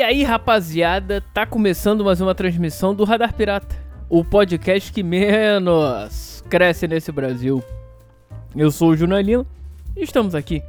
E 0.00 0.02
aí, 0.02 0.22
rapaziada, 0.22 1.20
tá 1.20 1.44
começando 1.44 2.02
mais 2.02 2.22
uma 2.22 2.34
transmissão 2.34 2.94
do 2.94 3.04
Radar 3.04 3.34
Pirata, 3.34 3.76
o 4.08 4.24
podcast 4.24 4.90
que 4.90 5.02
menos 5.02 6.42
cresce 6.48 6.88
nesse 6.88 7.12
Brasil. 7.12 7.62
Eu 8.56 8.70
sou 8.70 8.92
o 8.92 8.96
Júnior 8.96 9.20
Lima 9.20 9.46
e 9.94 10.02
estamos 10.02 10.34
aqui 10.34 10.62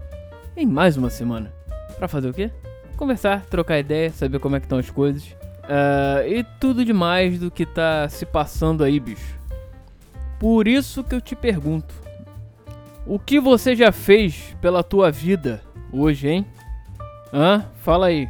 em 0.58 0.66
mais 0.66 0.98
uma 0.98 1.10
semana. 1.10 1.50
Pra 1.98 2.10
fazer 2.10 2.28
o 2.28 2.34
quê? 2.34 2.52
Conversar, 2.98 3.46
trocar 3.46 3.80
ideia, 3.80 4.12
saber 4.12 4.38
como 4.40 4.58
é 4.58 4.60
que 4.60 4.66
estão 4.66 4.80
as 4.80 4.90
coisas. 4.90 5.24
Uh, 5.64 6.28
e 6.28 6.46
tudo 6.60 6.84
demais 6.84 7.40
do 7.40 7.50
que 7.50 7.66
tá 7.66 8.10
se 8.10 8.26
passando 8.26 8.84
aí, 8.84 9.00
bicho. 9.00 9.40
Por 10.42 10.68
isso 10.68 11.06
que 11.06 11.16
eu 11.16 11.22
te 11.22 11.38
pergunto: 11.38 11.96
O 13.06 13.18
que 13.18 13.40
você 13.40 13.78
já 13.78 13.94
fez 13.94 14.58
pela 14.60 14.84
tua 14.84 15.10
vida 15.10 15.62
hoje, 15.90 16.28
hein? 16.28 16.46
Hã? 17.34 17.64
Fala 17.76 18.08
aí. 18.08 18.28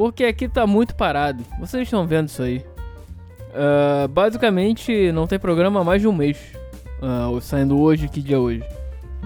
Porque 0.00 0.24
aqui 0.24 0.48
tá 0.48 0.66
muito 0.66 0.94
parado. 0.94 1.44
Vocês 1.58 1.82
estão 1.82 2.06
vendo 2.06 2.28
isso 2.28 2.42
aí. 2.42 2.64
Uh, 3.50 4.08
basicamente, 4.08 5.12
não 5.12 5.26
tem 5.26 5.38
programa 5.38 5.82
há 5.82 5.84
mais 5.84 6.00
de 6.00 6.08
um 6.08 6.12
mês. 6.12 6.38
Uh, 7.02 7.38
saindo 7.42 7.78
hoje, 7.78 8.08
que 8.08 8.22
dia 8.22 8.36
é 8.36 8.38
hoje? 8.38 8.64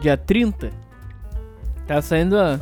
Dia 0.01 0.17
30. 0.17 0.73
Tá 1.87 2.03
saindo. 2.03 2.35
Uh, 2.35 2.61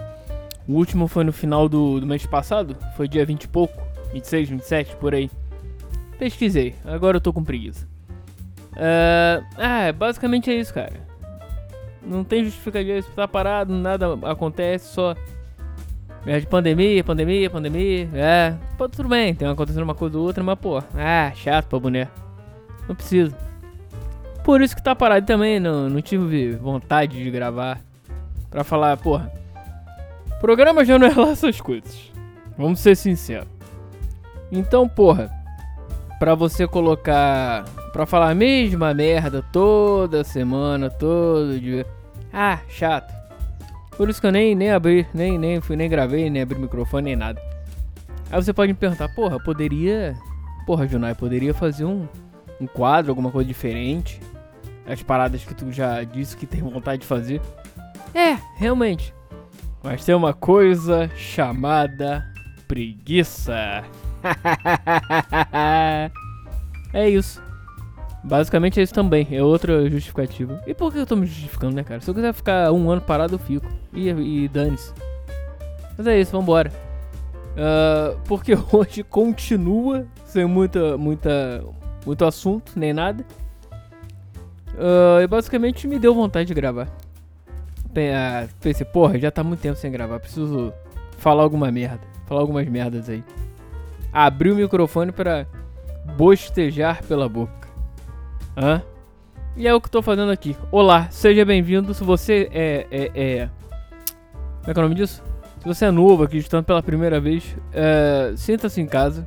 o 0.68 0.74
último 0.74 1.08
foi 1.08 1.24
no 1.24 1.32
final 1.32 1.70
do, 1.70 2.00
do 2.00 2.06
mês 2.06 2.26
passado. 2.26 2.76
Foi 2.98 3.08
dia 3.08 3.24
20 3.24 3.44
e 3.44 3.48
pouco. 3.48 3.82
26, 4.12 4.50
27, 4.50 4.96
por 4.96 5.14
aí. 5.14 5.30
Pesquisei. 6.18 6.74
Agora 6.84 7.16
eu 7.16 7.20
tô 7.22 7.32
com 7.32 7.42
preguiça. 7.42 7.88
Uh, 8.72 9.42
ah, 9.56 9.90
basicamente 9.90 10.50
é 10.50 10.54
isso, 10.56 10.74
cara. 10.74 11.00
Não 12.02 12.24
tem 12.24 12.44
justificativa. 12.44 13.06
Tá 13.16 13.26
parado, 13.26 13.72
nada 13.72 14.18
acontece, 14.24 14.92
só 14.92 15.12
é 15.12 15.16
de 16.24 16.46
pandemia, 16.46 17.02
pandemia, 17.02 17.50
pandemia. 17.50 18.08
É, 18.14 18.54
pô, 18.78 18.88
tudo 18.88 19.08
bem, 19.08 19.34
tem 19.34 19.48
acontecendo 19.48 19.82
uma 19.82 19.94
coisa 19.94 20.18
ou 20.18 20.24
outra, 20.24 20.42
mas 20.42 20.58
pô, 20.58 20.78
ah, 20.94 21.32
chato 21.34 21.66
pra 21.66 21.78
boneco. 21.78 22.12
Não 22.88 22.94
precisa. 22.94 23.36
Por 24.44 24.60
isso 24.60 24.74
que 24.74 24.82
tá 24.82 24.94
parado 24.94 25.26
também, 25.26 25.60
não, 25.60 25.88
não 25.88 26.00
tive 26.00 26.52
vontade 26.56 27.22
de 27.22 27.30
gravar. 27.30 27.80
Pra 28.50 28.64
falar, 28.64 28.96
porra. 28.98 29.32
Programa 30.40 30.84
já 30.84 30.98
não 30.98 31.06
é 31.06 31.14
lá 31.14 31.30
essas 31.30 31.60
coisas. 31.60 32.12
Vamos 32.58 32.80
ser 32.80 32.96
sinceros. 32.96 33.48
Então, 34.50 34.88
porra, 34.88 35.30
pra 36.18 36.34
você 36.34 36.66
colocar. 36.66 37.64
Pra 37.92 38.06
falar 38.06 38.30
a 38.30 38.34
mesma 38.34 38.92
merda 38.92 39.42
toda 39.52 40.24
semana, 40.24 40.90
todo 40.90 41.58
dia. 41.58 41.86
Ah, 42.32 42.58
chato. 42.68 43.21
Por 43.96 44.08
isso 44.08 44.20
que 44.20 44.26
eu 44.26 44.32
nem, 44.32 44.54
nem 44.54 44.70
abri, 44.70 45.06
nem, 45.12 45.38
nem 45.38 45.60
fui, 45.60 45.76
nem 45.76 45.88
gravei, 45.88 46.30
nem 46.30 46.42
abri 46.42 46.56
o 46.56 46.60
microfone, 46.60 47.04
nem 47.04 47.16
nada. 47.16 47.40
Aí 48.30 48.42
você 48.42 48.52
pode 48.52 48.72
me 48.72 48.78
perguntar, 48.78 49.08
porra, 49.10 49.38
poderia. 49.38 50.16
Porra, 50.66 50.86
Junai, 50.86 51.14
poderia 51.14 51.52
fazer 51.52 51.84
um, 51.84 52.08
um 52.60 52.66
quadro, 52.66 53.10
alguma 53.10 53.30
coisa 53.30 53.46
diferente? 53.46 54.20
As 54.86 55.02
paradas 55.02 55.44
que 55.44 55.54
tu 55.54 55.70
já 55.70 56.02
disse 56.02 56.36
que 56.36 56.46
tem 56.46 56.62
vontade 56.62 57.02
de 57.02 57.06
fazer. 57.06 57.40
É, 58.14 58.38
realmente. 58.56 59.14
Mas 59.82 60.04
tem 60.04 60.14
uma 60.14 60.32
coisa 60.32 61.10
chamada 61.16 62.24
preguiça. 62.66 63.84
é 66.94 67.08
isso. 67.08 67.42
Basicamente 68.24 68.78
é 68.78 68.82
isso 68.82 68.94
também, 68.94 69.26
é 69.32 69.42
outra 69.42 69.88
justificativa. 69.90 70.62
E 70.66 70.72
por 70.72 70.92
que 70.92 70.98
eu 70.98 71.06
tô 71.06 71.16
me 71.16 71.26
justificando, 71.26 71.74
né, 71.74 71.82
cara? 71.82 72.00
Se 72.00 72.08
eu 72.08 72.14
quiser 72.14 72.32
ficar 72.32 72.70
um 72.70 72.90
ano 72.90 73.00
parado, 73.00 73.34
eu 73.34 73.38
fico. 73.38 73.66
E, 73.92 74.08
e 74.08 74.48
dane-se. 74.48 74.92
Mas 75.96 76.06
é 76.06 76.20
isso, 76.20 76.32
vambora. 76.32 76.72
Uh, 77.52 78.18
porque 78.24 78.56
hoje 78.72 79.02
continua 79.02 80.06
sem 80.24 80.44
muita, 80.46 80.96
muita, 80.96 81.64
muito 82.06 82.24
assunto, 82.24 82.72
nem 82.76 82.92
nada. 82.92 83.24
Uh, 84.74 85.20
e 85.22 85.26
basicamente 85.26 85.86
me 85.86 85.98
deu 85.98 86.14
vontade 86.14 86.46
de 86.46 86.54
gravar. 86.54 86.88
Uh, 87.90 88.48
pensei, 88.60 88.86
porra, 88.86 89.18
já 89.18 89.30
tá 89.30 89.44
muito 89.44 89.60
tempo 89.60 89.76
sem 89.76 89.90
gravar, 89.90 90.18
preciso 90.20 90.72
falar 91.18 91.42
alguma 91.42 91.70
merda. 91.70 92.00
Falar 92.26 92.40
algumas 92.40 92.66
merdas 92.68 93.08
aí. 93.08 93.22
Abri 94.12 94.50
o 94.50 94.54
microfone 94.54 95.12
para 95.12 95.46
bostejar 96.16 97.02
pela 97.04 97.28
boca. 97.28 97.61
Hã? 98.56 98.82
E 99.56 99.66
é 99.66 99.74
o 99.74 99.80
que 99.80 99.86
eu 99.86 99.92
tô 99.92 100.02
fazendo 100.02 100.30
aqui. 100.30 100.56
Olá, 100.70 101.08
seja 101.10 101.44
bem-vindo. 101.44 101.94
Se 101.94 102.04
você 102.04 102.48
é, 102.52 102.86
é, 102.90 103.10
é. 103.14 103.50
Como 104.60 104.70
é 104.70 104.74
que 104.74 104.78
é 104.78 104.80
o 104.80 104.82
nome 104.82 104.94
disso? 104.94 105.22
Se 105.60 105.66
você 105.66 105.86
é 105.86 105.90
novo 105.90 106.22
aqui, 106.22 106.36
estando 106.36 106.64
pela 106.64 106.82
primeira 106.82 107.20
vez, 107.20 107.56
é... 107.72 108.34
sinta-se 108.36 108.80
em 108.80 108.86
casa. 108.86 109.26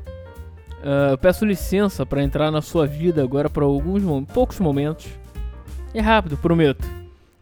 É... 0.84 1.18
peço 1.18 1.44
licença 1.44 2.06
para 2.06 2.22
entrar 2.22 2.52
na 2.52 2.62
sua 2.62 2.86
vida 2.86 3.24
agora 3.24 3.50
por 3.50 3.64
alguns 3.64 4.04
poucos 4.32 4.60
momentos. 4.60 5.08
É 5.94 6.02
rápido, 6.02 6.38
prometo. 6.38 6.88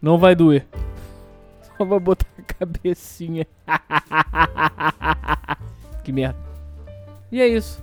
Não 0.00 0.16
vai 0.16 0.34
doer. 0.34 0.66
Só 1.76 1.84
vai 1.84 2.00
botar 2.00 2.26
a 2.38 2.42
cabecinha. 2.42 3.46
que 6.02 6.12
merda. 6.12 6.38
E 7.30 7.42
é 7.42 7.48
isso. 7.48 7.82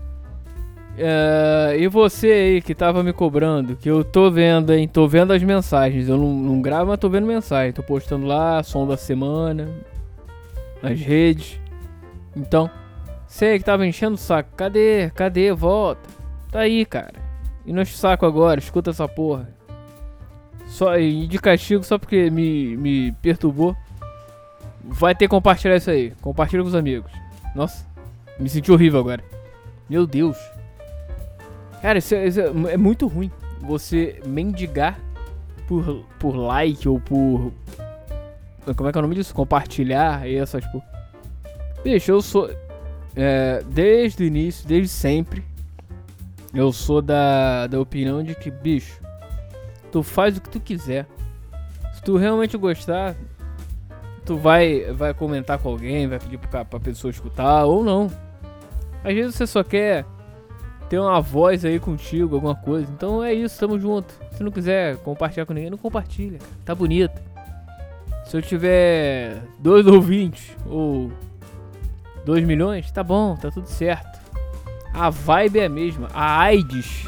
Uh, 0.93 1.75
e 1.79 1.87
você 1.87 2.27
aí 2.27 2.61
que 2.61 2.75
tava 2.75 3.01
me 3.01 3.13
cobrando, 3.13 3.75
que 3.75 3.89
eu 3.89 4.03
tô 4.03 4.29
vendo, 4.29 4.73
hein? 4.73 4.87
Tô 4.87 5.07
vendo 5.07 5.31
as 5.31 5.41
mensagens. 5.41 6.09
Eu 6.09 6.17
não, 6.17 6.33
não 6.33 6.61
gravo, 6.61 6.87
mas 6.87 6.99
tô 6.99 7.09
vendo 7.09 7.25
mensagem. 7.25 7.71
Tô 7.71 7.81
postando 7.81 8.25
lá, 8.25 8.61
som 8.61 8.85
da 8.85 8.97
semana, 8.97 9.69
nas 10.81 10.99
redes. 10.99 11.59
Então, 12.35 12.69
você 13.25 13.57
que 13.57 13.65
tava 13.65 13.87
enchendo 13.87 14.15
o 14.15 14.17
saco, 14.17 14.49
cadê? 14.55 15.09
Cadê? 15.11 15.53
Volta. 15.53 16.09
Tá 16.51 16.59
aí, 16.59 16.85
cara. 16.85 17.13
E 17.65 17.71
não 17.71 17.81
enche 17.81 17.93
o 17.93 17.97
saco 17.97 18.25
agora, 18.25 18.59
escuta 18.59 18.89
essa 18.89 19.07
porra. 19.07 19.49
Só, 20.67 20.97
e 20.97 21.27
de 21.27 21.39
castigo 21.39 21.83
só 21.83 21.97
porque 21.97 22.29
me, 22.29 22.75
me 22.77 23.11
perturbou. 23.21 23.75
Vai 24.83 25.13
ter 25.13 25.25
que 25.25 25.29
compartilhar 25.29 25.77
isso 25.77 25.89
aí. 25.89 26.11
Compartilha 26.21 26.61
com 26.61 26.69
os 26.69 26.75
amigos. 26.75 27.11
Nossa, 27.55 27.85
me 28.39 28.49
senti 28.49 28.71
horrível 28.71 28.99
agora. 28.99 29.23
Meu 29.89 30.05
Deus. 30.07 30.37
Cara, 31.81 31.97
isso 31.97 32.13
é, 32.13 32.27
isso 32.27 32.39
é, 32.39 32.77
muito 32.77 33.07
ruim. 33.07 33.31
Você 33.61 34.21
mendigar 34.25 34.99
por, 35.67 36.05
por 36.19 36.35
like 36.35 36.87
ou 36.87 36.99
por. 36.99 37.51
Como 38.75 38.87
é 38.87 38.91
que 38.91 38.97
é 38.97 38.99
o 38.99 39.01
nome 39.01 39.15
disso? 39.15 39.33
Compartilhar 39.33 40.27
e 40.27 40.35
essas 40.35 40.63
tipo. 40.63 40.83
Bicho, 41.83 42.11
eu 42.11 42.21
sou. 42.21 42.49
É, 43.15 43.63
desde 43.67 44.23
o 44.23 44.25
início, 44.25 44.67
desde 44.67 44.89
sempre. 44.89 45.43
Eu 46.53 46.71
sou 46.71 47.01
da, 47.01 47.65
da 47.67 47.79
opinião 47.79 48.21
de 48.21 48.35
que, 48.35 48.51
bicho, 48.51 49.01
tu 49.91 50.03
faz 50.03 50.37
o 50.37 50.41
que 50.41 50.49
tu 50.49 50.59
quiser. 50.59 51.07
Se 51.93 52.01
tu 52.01 52.17
realmente 52.17 52.57
gostar, 52.57 53.15
tu 54.25 54.37
vai, 54.37 54.91
vai 54.91 55.13
comentar 55.13 55.57
com 55.57 55.69
alguém, 55.69 56.07
vai 56.07 56.19
pedir 56.19 56.37
pra, 56.37 56.65
pra 56.65 56.79
pessoa 56.79 57.09
escutar 57.09 57.65
ou 57.65 57.83
não. 57.83 58.11
Às 59.03 59.13
vezes 59.13 59.35
você 59.35 59.47
só 59.47 59.63
quer 59.63 60.05
ter 60.91 60.99
uma 60.99 61.21
voz 61.21 61.63
aí 61.63 61.79
contigo, 61.79 62.35
alguma 62.35 62.53
coisa. 62.53 62.91
Então 62.91 63.23
é 63.23 63.33
isso, 63.33 63.57
tamo 63.57 63.79
junto. 63.79 64.13
Se 64.33 64.43
não 64.43 64.51
quiser 64.51 64.97
compartilhar 64.97 65.45
com 65.45 65.53
ninguém, 65.53 65.69
não 65.69 65.77
compartilha. 65.77 66.37
Tá 66.65 66.75
bonito. 66.75 67.17
Se 68.25 68.35
eu 68.35 68.41
tiver 68.41 69.41
dois 69.57 69.87
ouvintes 69.87 70.53
ou 70.65 71.09
dois 72.25 72.43
milhões, 72.43 72.91
tá 72.91 73.01
bom, 73.01 73.37
tá 73.37 73.49
tudo 73.49 73.67
certo. 73.67 74.19
A 74.93 75.09
vibe 75.09 75.59
é 75.59 75.65
a 75.67 75.69
mesma. 75.69 76.09
A 76.13 76.41
AIDS 76.41 77.07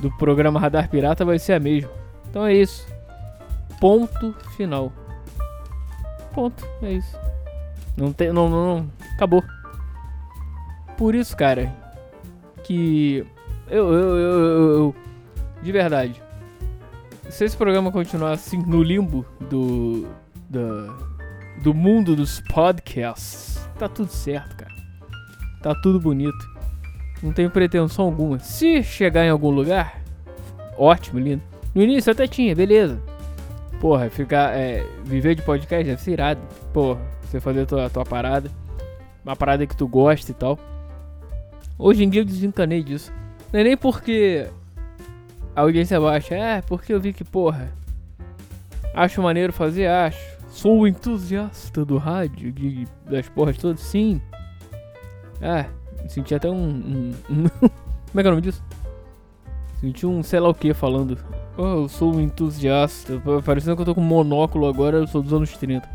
do 0.00 0.10
programa 0.16 0.58
Radar 0.58 0.88
Pirata 0.88 1.22
vai 1.22 1.38
ser 1.38 1.52
a 1.52 1.60
mesma. 1.60 1.90
Então 2.30 2.46
é 2.46 2.54
isso. 2.54 2.86
Ponto 3.78 4.34
final. 4.56 4.90
Ponto, 6.32 6.66
é 6.80 6.92
isso. 6.92 7.18
Não 7.98 8.14
tem. 8.14 8.32
Não, 8.32 8.48
não, 8.48 8.76
não. 8.76 8.90
Acabou. 9.14 9.44
Por 10.96 11.14
isso, 11.14 11.36
cara, 11.36 11.70
que. 12.70 13.26
Eu, 13.68 13.92
eu, 13.92 14.16
eu, 14.16 14.70
eu, 14.70 14.96
De 15.60 15.72
verdade. 15.72 16.22
Se 17.28 17.44
esse 17.44 17.56
programa 17.56 17.90
continuar 17.90 18.32
assim 18.32 18.58
no 18.58 18.80
limbo 18.80 19.26
do. 19.48 20.06
do, 20.48 20.94
do 21.62 21.74
mundo 21.74 22.14
dos 22.14 22.40
podcasts, 22.52 23.60
tá 23.76 23.88
tudo 23.88 24.10
certo, 24.10 24.56
cara. 24.56 24.72
Tá 25.60 25.74
tudo 25.74 25.98
bonito. 25.98 26.48
Não 27.20 27.32
tenho 27.32 27.50
pretensão 27.50 28.04
alguma. 28.04 28.38
Se 28.38 28.82
chegar 28.84 29.26
em 29.26 29.30
algum 29.30 29.50
lugar, 29.50 30.00
ótimo, 30.78 31.18
lindo. 31.18 31.42
No 31.74 31.82
início 31.82 32.12
até 32.12 32.26
tinha, 32.26 32.54
beleza. 32.54 33.02
Porra, 33.80 34.08
ficar. 34.08 34.56
É, 34.56 34.86
viver 35.04 35.34
de 35.34 35.42
podcast 35.42 35.84
deve 35.84 36.00
ser 36.00 36.12
irado. 36.12 36.40
Porra, 36.72 37.00
você 37.22 37.40
fazer 37.40 37.62
a 37.62 37.66
tua, 37.66 37.90
tua 37.90 38.04
parada. 38.04 38.48
Uma 39.24 39.34
parada 39.34 39.66
que 39.66 39.76
tu 39.76 39.86
gosta 39.88 40.30
e 40.30 40.34
tal. 40.34 40.58
Hoje 41.80 42.04
em 42.04 42.10
dia 42.10 42.20
eu 42.20 42.26
desencanei 42.26 42.82
disso. 42.82 43.10
Não 43.50 43.60
é 43.60 43.64
nem 43.64 43.76
porque 43.76 44.46
a 45.56 45.62
audiência 45.62 45.96
é 45.96 46.00
baixa, 46.00 46.34
é 46.34 46.60
porque 46.62 46.92
eu 46.92 47.00
vi 47.00 47.12
que, 47.14 47.24
porra, 47.24 47.72
acho 48.94 49.22
maneiro 49.22 49.52
fazer, 49.52 49.86
acho. 49.86 50.38
Sou 50.50 50.86
entusiasta 50.86 51.84
do 51.84 51.96
rádio, 51.96 52.52
de, 52.52 52.86
das 53.08 53.28
porras 53.28 53.56
todas, 53.56 53.80
sim. 53.80 54.20
Ah, 55.40 55.64
Senti 56.08 56.34
até 56.34 56.50
um. 56.50 56.54
um, 56.54 57.14
um 57.30 57.48
como 57.58 57.70
é 58.16 58.22
que 58.22 58.26
é 58.26 58.30
o 58.30 58.30
nome 58.30 58.42
disso? 58.42 58.62
Senti 59.80 60.06
um 60.06 60.22
sei 60.22 60.40
lá 60.40 60.48
o 60.48 60.54
que 60.54 60.74
falando. 60.74 61.16
Oh, 61.56 61.82
eu 61.82 61.88
sou 61.88 62.14
um 62.14 62.20
entusiasta. 62.20 63.22
Parecendo 63.44 63.76
que 63.76 63.82
eu 63.82 63.86
tô 63.86 63.94
com 63.94 64.00
monóculo 64.00 64.66
agora, 64.66 64.98
eu 64.98 65.06
sou 65.06 65.22
dos 65.22 65.32
anos 65.32 65.56
30. 65.56 65.88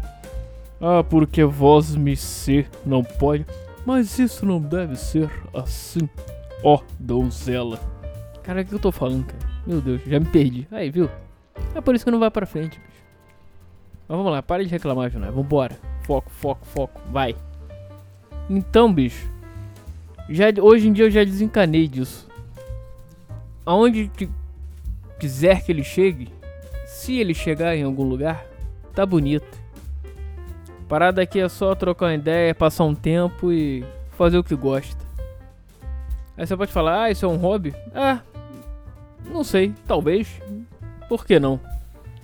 Ah, 0.81 1.03
porque 1.03 1.43
voz 1.43 1.95
me 1.95 2.15
ser 2.15 2.69
não 2.85 3.03
pode. 3.03 3.45
Mas 3.85 4.17
isso 4.17 4.45
não 4.45 4.59
deve 4.59 4.95
ser 4.95 5.29
assim. 5.53 6.09
Ó, 6.63 6.75
oh, 6.75 6.83
donzela. 6.99 7.79
Cara, 8.41 8.61
o 8.61 8.65
que 8.65 8.73
eu 8.73 8.79
tô 8.79 8.91
falando, 8.91 9.25
cara? 9.25 9.45
Meu 9.65 9.81
Deus, 9.81 10.01
já 10.05 10.19
me 10.19 10.25
perdi. 10.25 10.67
Aí, 10.71 10.89
viu? 10.89 11.09
É 11.73 11.81
por 11.81 11.93
isso 11.93 12.03
que 12.03 12.11
não 12.11 12.19
vai 12.19 12.31
pra 12.31 12.45
frente, 12.45 12.79
bicho. 12.79 13.03
Mas 14.07 14.17
vamos 14.17 14.31
lá, 14.31 14.41
para 14.41 14.63
de 14.63 14.69
reclamar, 14.69 15.09
Jonai. 15.09 15.31
Vambora. 15.31 15.77
Foco, 16.03 16.29
foco, 16.29 16.65
foco. 16.65 17.01
Vai. 17.11 17.35
Então, 18.49 18.91
bicho. 18.91 19.27
Já, 20.29 20.45
hoje 20.61 20.87
em 20.87 20.93
dia 20.93 21.05
eu 21.05 21.11
já 21.11 21.23
desencanei 21.23 21.87
disso. 21.87 22.27
Aonde 23.65 24.11
quiser 25.19 25.63
que 25.63 25.71
ele 25.71 25.83
chegue, 25.83 26.29
se 26.85 27.17
ele 27.17 27.33
chegar 27.33 27.75
em 27.75 27.83
algum 27.83 28.03
lugar, 28.03 28.45
tá 28.93 29.05
bonito. 29.05 29.64
Parada 30.87 31.21
aqui 31.21 31.39
é 31.39 31.49
só 31.49 31.73
trocar 31.73 32.07
uma 32.07 32.13
ideia, 32.13 32.53
passar 32.53 32.83
um 32.83 32.93
tempo 32.93 33.51
e 33.51 33.83
fazer 34.11 34.37
o 34.37 34.43
que 34.43 34.55
gosta. 34.55 35.03
Aí 36.37 36.45
você 36.45 36.55
pode 36.55 36.71
falar, 36.71 37.03
ah, 37.03 37.11
isso 37.11 37.25
é 37.25 37.29
um 37.29 37.37
hobby? 37.37 37.73
Ah, 37.93 38.19
não 39.31 39.43
sei, 39.43 39.73
talvez. 39.87 40.41
Por 41.09 41.25
que 41.25 41.39
não? 41.39 41.59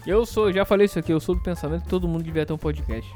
Eu 0.06 0.25
sou, 0.25 0.52
já 0.52 0.66
falei 0.66 0.86
isso 0.86 1.00
aqui, 1.00 1.12
eu 1.12 1.19
sou 1.19 1.36
do 1.36 1.42
pensamento 1.42 1.84
que 1.84 1.90
todo 1.90 2.08
mundo 2.08 2.24
devia 2.24 2.46
ter 2.46 2.54
um 2.54 2.58
podcast. 2.58 3.10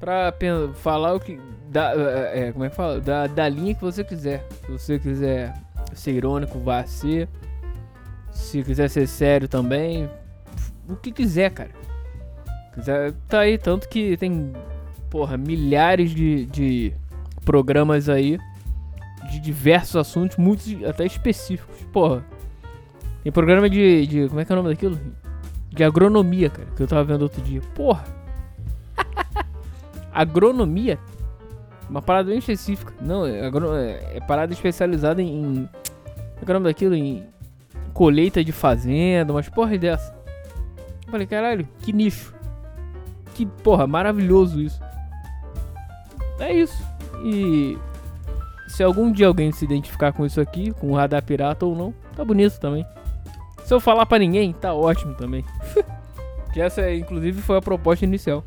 Pra 0.00 0.34
falar 0.74 1.14
o 1.14 1.20
que. 1.20 1.40
Da, 1.68 1.92
é, 1.94 2.48
é, 2.48 2.52
como 2.52 2.64
é 2.64 2.70
que 2.70 2.76
fala? 2.76 3.00
Da, 3.00 3.26
da 3.26 3.48
linha 3.48 3.74
que 3.74 3.80
você 3.80 4.04
quiser. 4.04 4.46
Se 4.66 4.72
você 4.72 4.98
quiser 4.98 5.54
ser 5.94 6.12
irônico, 6.12 6.58
vá 6.58 6.84
ser. 6.84 7.28
Se 8.30 8.62
quiser 8.62 8.90
ser 8.90 9.06
sério 9.06 9.48
também. 9.48 10.10
O 10.88 10.96
que 10.96 11.10
quiser, 11.10 11.50
cara. 11.50 11.70
Tá 13.28 13.40
aí, 13.40 13.56
tanto 13.56 13.88
que 13.88 14.16
tem, 14.16 14.52
porra, 15.10 15.36
milhares 15.36 16.10
de, 16.10 16.46
de 16.46 16.92
programas 17.44 18.08
aí 18.08 18.38
de 19.30 19.40
diversos 19.40 19.96
assuntos, 19.96 20.36
muitos 20.36 20.66
até 20.84 21.06
específicos. 21.06 21.76
Porra, 21.92 22.24
tem 23.22 23.32
programa 23.32 23.68
de, 23.68 24.06
de. 24.06 24.28
Como 24.28 24.40
é 24.40 24.44
que 24.44 24.52
é 24.52 24.54
o 24.54 24.56
nome 24.56 24.74
daquilo? 24.74 24.98
De 25.70 25.82
agronomia, 25.82 26.50
cara, 26.50 26.68
que 26.76 26.82
eu 26.82 26.86
tava 26.86 27.04
vendo 27.04 27.22
outro 27.22 27.42
dia. 27.42 27.60
Porra! 27.74 28.04
agronomia? 30.12 30.98
Uma 31.88 32.02
parada 32.02 32.28
bem 32.28 32.38
específica. 32.38 32.92
Não, 33.00 33.26
é, 33.26 33.40
é, 33.40 34.16
é 34.16 34.20
parada 34.20 34.52
especializada 34.52 35.22
em. 35.22 35.68
Como 36.34 36.42
é 36.42 36.44
que 36.44 36.50
é 36.50 36.50
o 36.50 36.54
nome 36.54 36.66
daquilo? 36.66 36.94
Em 36.94 37.24
colheita 37.92 38.44
de 38.44 38.52
fazenda, 38.52 39.32
umas 39.32 39.48
porra 39.48 39.78
dessa. 39.78 40.14
Eu 41.06 41.10
falei, 41.10 41.26
caralho, 41.26 41.68
que 41.80 41.92
nicho. 41.92 42.34
Que 43.34 43.44
porra, 43.44 43.86
maravilhoso 43.86 44.60
isso. 44.60 44.80
É 46.38 46.52
isso. 46.52 46.82
E 47.24 47.78
se 48.68 48.82
algum 48.82 49.12
dia 49.12 49.26
alguém 49.26 49.52
se 49.52 49.64
identificar 49.64 50.12
com 50.12 50.24
isso 50.24 50.40
aqui, 50.40 50.72
com 50.72 50.90
o 50.90 50.94
radar 50.94 51.22
pirata 51.22 51.66
ou 51.66 51.76
não, 51.76 51.94
tá 52.16 52.24
bonito 52.24 52.58
também. 52.58 52.86
Se 53.64 53.72
eu 53.72 53.80
falar 53.80 54.06
para 54.06 54.18
ninguém, 54.18 54.52
tá 54.52 54.74
ótimo 54.74 55.14
também. 55.14 55.44
que 56.52 56.60
essa, 56.60 56.92
inclusive, 56.92 57.40
foi 57.40 57.56
a 57.56 57.62
proposta 57.62 58.04
inicial. 58.04 58.44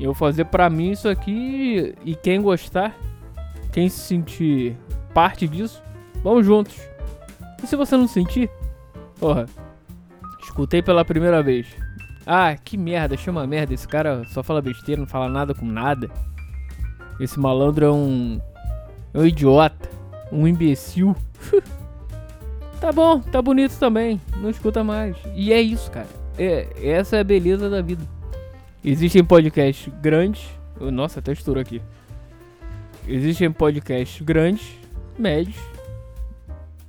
Eu 0.00 0.14
fazer 0.14 0.46
para 0.46 0.68
mim 0.68 0.90
isso 0.90 1.08
aqui 1.08 1.94
e 2.04 2.14
quem 2.14 2.40
gostar, 2.40 2.96
quem 3.72 3.88
se 3.88 4.00
sentir 4.00 4.76
parte 5.14 5.46
disso, 5.46 5.82
vamos 6.24 6.44
juntos. 6.44 6.76
E 7.62 7.66
se 7.66 7.76
você 7.76 7.96
não 7.96 8.08
sentir, 8.08 8.50
porra, 9.20 9.46
escutei 10.42 10.82
pela 10.82 11.04
primeira 11.04 11.42
vez. 11.42 11.68
Ah, 12.26 12.56
que 12.56 12.76
merda, 12.76 13.16
chama 13.16 13.46
merda. 13.46 13.74
Esse 13.74 13.86
cara 13.86 14.24
só 14.28 14.42
fala 14.42 14.62
besteira, 14.62 15.00
não 15.00 15.08
fala 15.08 15.28
nada 15.28 15.54
com 15.54 15.66
nada. 15.66 16.10
Esse 17.18 17.38
malandro 17.38 17.86
é 17.86 17.90
um. 17.90 18.40
É 19.12 19.18
um 19.18 19.26
idiota. 19.26 19.90
Um 20.30 20.46
imbecil. 20.46 21.16
Tá 22.82 22.90
bom, 22.90 23.20
tá 23.20 23.40
bonito 23.40 23.78
também. 23.78 24.20
Não 24.38 24.50
escuta 24.50 24.82
mais. 24.82 25.16
E 25.36 25.52
é 25.52 25.62
isso, 25.62 25.88
cara. 25.88 26.08
É, 26.36 26.66
essa 26.82 27.16
é 27.16 27.20
a 27.20 27.24
beleza 27.24 27.70
da 27.70 27.80
vida. 27.80 28.02
Existem 28.84 29.24
podcasts 29.24 29.88
grandes. 30.02 30.50
Nossa, 30.80 31.20
até 31.20 31.30
estourou 31.30 31.62
aqui. 31.62 31.80
Existem 33.06 33.52
podcasts 33.52 34.20
grandes, 34.20 34.66
médios, 35.16 35.54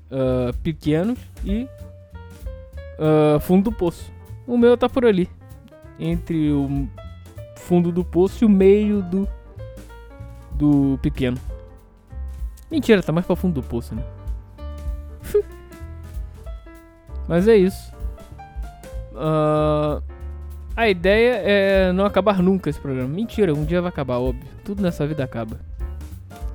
uh, 0.09 0.51
pequenos 0.63 1.19
e 1.45 1.67
uh, 2.97 3.39
fundo 3.39 3.69
do 3.69 3.71
poço. 3.71 4.11
O 4.45 4.57
meu 4.57 4.77
tá 4.77 4.89
por 4.89 5.05
ali. 5.05 5.29
Entre 5.99 6.51
o 6.51 6.87
fundo 7.55 7.91
do 7.91 8.03
poço 8.03 8.43
e 8.43 8.45
o 8.45 8.49
meio 8.49 9.01
do, 9.01 9.27
do 10.51 10.99
pequeno. 11.01 11.37
Mentira, 12.69 13.03
tá 13.03 13.11
mais 13.11 13.25
pra 13.25 13.35
fundo 13.35 13.61
do 13.61 13.63
poço, 13.63 13.95
né? 13.95 14.03
Mas 17.27 17.47
é 17.47 17.55
isso. 17.55 17.93
Uh, 19.13 20.01
a 20.75 20.89
ideia 20.89 21.35
é 21.35 21.91
não 21.93 22.03
acabar 22.05 22.41
nunca 22.41 22.69
esse 22.69 22.79
programa. 22.79 23.07
Mentira, 23.07 23.53
um 23.53 23.63
dia 23.63 23.81
vai 23.81 23.89
acabar, 23.89 24.17
óbvio. 24.17 24.49
Tudo 24.63 24.81
nessa 24.81 25.05
vida 25.05 25.23
acaba. 25.23 25.59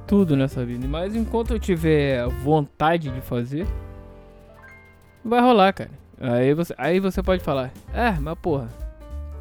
Tudo 0.07 0.37
nessa 0.37 0.65
vida. 0.65 0.87
Mas 0.89 1.15
enquanto 1.15 1.53
eu 1.53 1.59
tiver 1.59 2.27
vontade 2.43 3.11
de 3.11 3.21
fazer, 3.21 3.67
vai 5.25 5.41
rolar, 5.41 5.73
cara. 5.73 6.08
Aí 6.21 6.53
você, 6.53 6.75
aí 6.77 6.99
você 6.99 7.23
pode 7.23 7.43
falar, 7.43 7.71
ah, 7.95 8.17
mas 8.21 8.39
porra, 8.39 8.69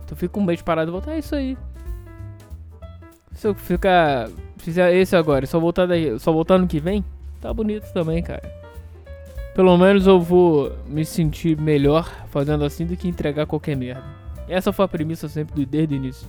tu 0.05 0.15
fica 0.15 0.39
um 0.39 0.43
mês 0.43 0.61
parado 0.61 0.91
e 0.91 0.93
voltar, 0.93 1.13
é 1.13 1.19
isso 1.19 1.35
aí. 1.35 1.57
Se 3.33 3.47
eu 3.47 3.53
ficar. 3.55 4.29
Fizer 4.57 4.93
esse 4.93 5.15
agora 5.15 5.45
só 5.45 5.59
voltar 5.59 5.85
daí, 5.85 6.19
só 6.19 6.31
voltar 6.31 6.57
no 6.57 6.67
que 6.67 6.79
vem, 6.79 7.05
tá 7.39 7.53
bonito 7.53 7.91
também, 7.93 8.21
cara. 8.21 8.51
Pelo 9.55 9.77
menos 9.77 10.05
eu 10.05 10.19
vou 10.19 10.75
me 10.87 11.05
sentir 11.05 11.57
melhor 11.57 12.11
fazendo 12.29 12.65
assim 12.65 12.85
do 12.85 12.97
que 12.97 13.07
entregar 13.07 13.45
qualquer 13.45 13.77
merda. 13.77 14.03
Essa 14.49 14.73
foi 14.73 14.85
a 14.85 14.87
premissa 14.87 15.29
sempre 15.29 15.65
desde 15.65 15.95
o 15.95 15.97
início. 15.97 16.27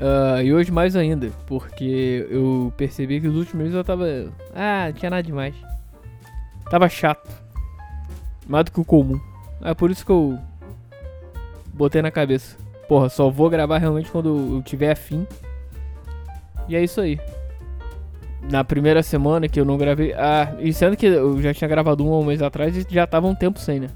Uh, 0.00 0.42
e 0.42 0.52
hoje 0.52 0.72
mais 0.72 0.96
ainda, 0.96 1.30
porque 1.46 2.26
eu 2.28 2.72
percebi 2.76 3.20
que 3.20 3.28
os 3.28 3.36
últimos 3.36 3.62
meses 3.62 3.74
eu 3.74 3.84
tava. 3.84 4.04
Ah, 4.54 4.86
não 4.86 4.92
tinha 4.92 5.10
nada 5.10 5.22
demais. 5.22 5.54
Tava 6.68 6.88
chato. 6.88 7.41
Mais 8.46 8.64
do 8.64 8.72
que 8.72 8.80
o 8.80 8.84
comum. 8.84 9.20
É 9.62 9.74
por 9.74 9.90
isso 9.90 10.04
que 10.04 10.12
eu 10.12 10.38
botei 11.72 12.02
na 12.02 12.10
cabeça. 12.10 12.56
Porra, 12.88 13.08
só 13.08 13.30
vou 13.30 13.48
gravar 13.48 13.78
realmente 13.78 14.10
quando 14.10 14.56
eu 14.56 14.62
tiver 14.62 14.90
afim. 14.90 15.26
E 16.68 16.76
é 16.76 16.82
isso 16.82 17.00
aí 17.00 17.18
na 18.50 18.64
primeira 18.64 19.02
semana 19.02 19.48
que 19.48 19.60
eu 19.60 19.64
não 19.64 19.76
gravei. 19.76 20.12
Ah, 20.14 20.54
e 20.58 20.72
sendo 20.72 20.96
que 20.96 21.06
eu 21.06 21.40
já 21.40 21.54
tinha 21.54 21.68
gravado 21.68 22.04
um 22.04 22.12
um 22.18 22.24
mês 22.24 22.42
atrás 22.42 22.76
e 22.76 22.86
já 22.88 23.06
tava 23.06 23.26
um 23.26 23.34
tempo 23.34 23.58
sem, 23.58 23.80
né? 23.80 23.88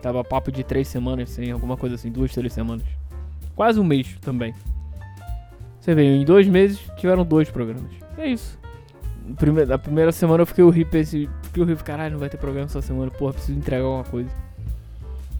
Tava 0.00 0.24
papo 0.24 0.50
de 0.50 0.64
três 0.64 0.88
semanas 0.88 1.30
sem, 1.30 1.50
alguma 1.50 1.76
coisa 1.76 1.94
assim, 1.94 2.10
duas, 2.10 2.32
três 2.32 2.52
semanas. 2.52 2.84
Quase 3.54 3.78
um 3.78 3.84
mês 3.84 4.16
também. 4.20 4.52
Você 5.80 5.94
vê, 5.94 6.04
em 6.04 6.24
dois 6.24 6.48
meses 6.48 6.80
tiveram 6.96 7.24
dois 7.24 7.50
programas. 7.50 7.90
É 8.18 8.26
isso. 8.26 8.58
Na 9.68 9.78
primeira 9.78 10.10
semana 10.10 10.42
eu 10.42 10.46
fiquei 10.46 10.64
horrível, 10.64 11.00
esse, 11.00 11.28
fiquei 11.52 11.62
horrível, 11.62 11.84
caralho, 11.84 12.12
não 12.12 12.20
vai 12.20 12.28
ter 12.28 12.36
programa 12.36 12.66
essa 12.66 12.82
semana, 12.82 13.10
porra, 13.10 13.34
preciso 13.34 13.58
entregar 13.58 13.84
alguma 13.84 14.04
coisa. 14.04 14.30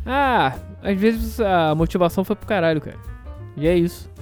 Ah, 0.04 0.56
às 0.82 0.98
vezes 0.98 1.40
a 1.40 1.74
motivação 1.74 2.24
foi 2.24 2.36
pro 2.36 2.46
caralho, 2.46 2.80
cara. 2.80 2.98
E 3.56 3.66
é 3.66 3.76
isso 3.76 4.12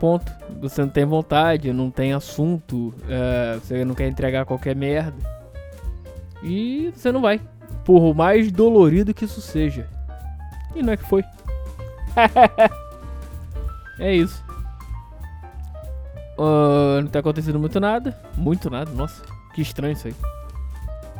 ponto. 0.00 0.32
Você 0.60 0.80
não 0.80 0.88
tem 0.88 1.04
vontade, 1.04 1.72
não 1.72 1.90
tem 1.90 2.12
assunto, 2.12 2.92
é, 3.08 3.56
você 3.56 3.84
não 3.84 3.94
quer 3.94 4.08
entregar 4.08 4.46
qualquer 4.46 4.74
merda. 4.74 5.16
E 6.42 6.90
você 6.96 7.12
não 7.12 7.20
vai. 7.20 7.40
Por 7.84 8.14
mais 8.14 8.50
dolorido 8.50 9.14
que 9.14 9.26
isso 9.26 9.40
seja. 9.40 9.86
E 10.74 10.82
não 10.82 10.94
é 10.94 10.96
que 10.96 11.04
foi. 11.04 11.22
é 14.00 14.14
isso. 14.14 14.42
Uh, 16.38 17.02
não 17.02 17.08
tá 17.08 17.18
acontecendo 17.18 17.60
muito 17.60 17.78
nada. 17.78 18.18
Muito 18.36 18.70
nada, 18.70 18.90
nossa. 18.92 19.22
Que 19.54 19.60
estranho 19.60 19.92
isso 19.92 20.08
aí. 20.08 20.14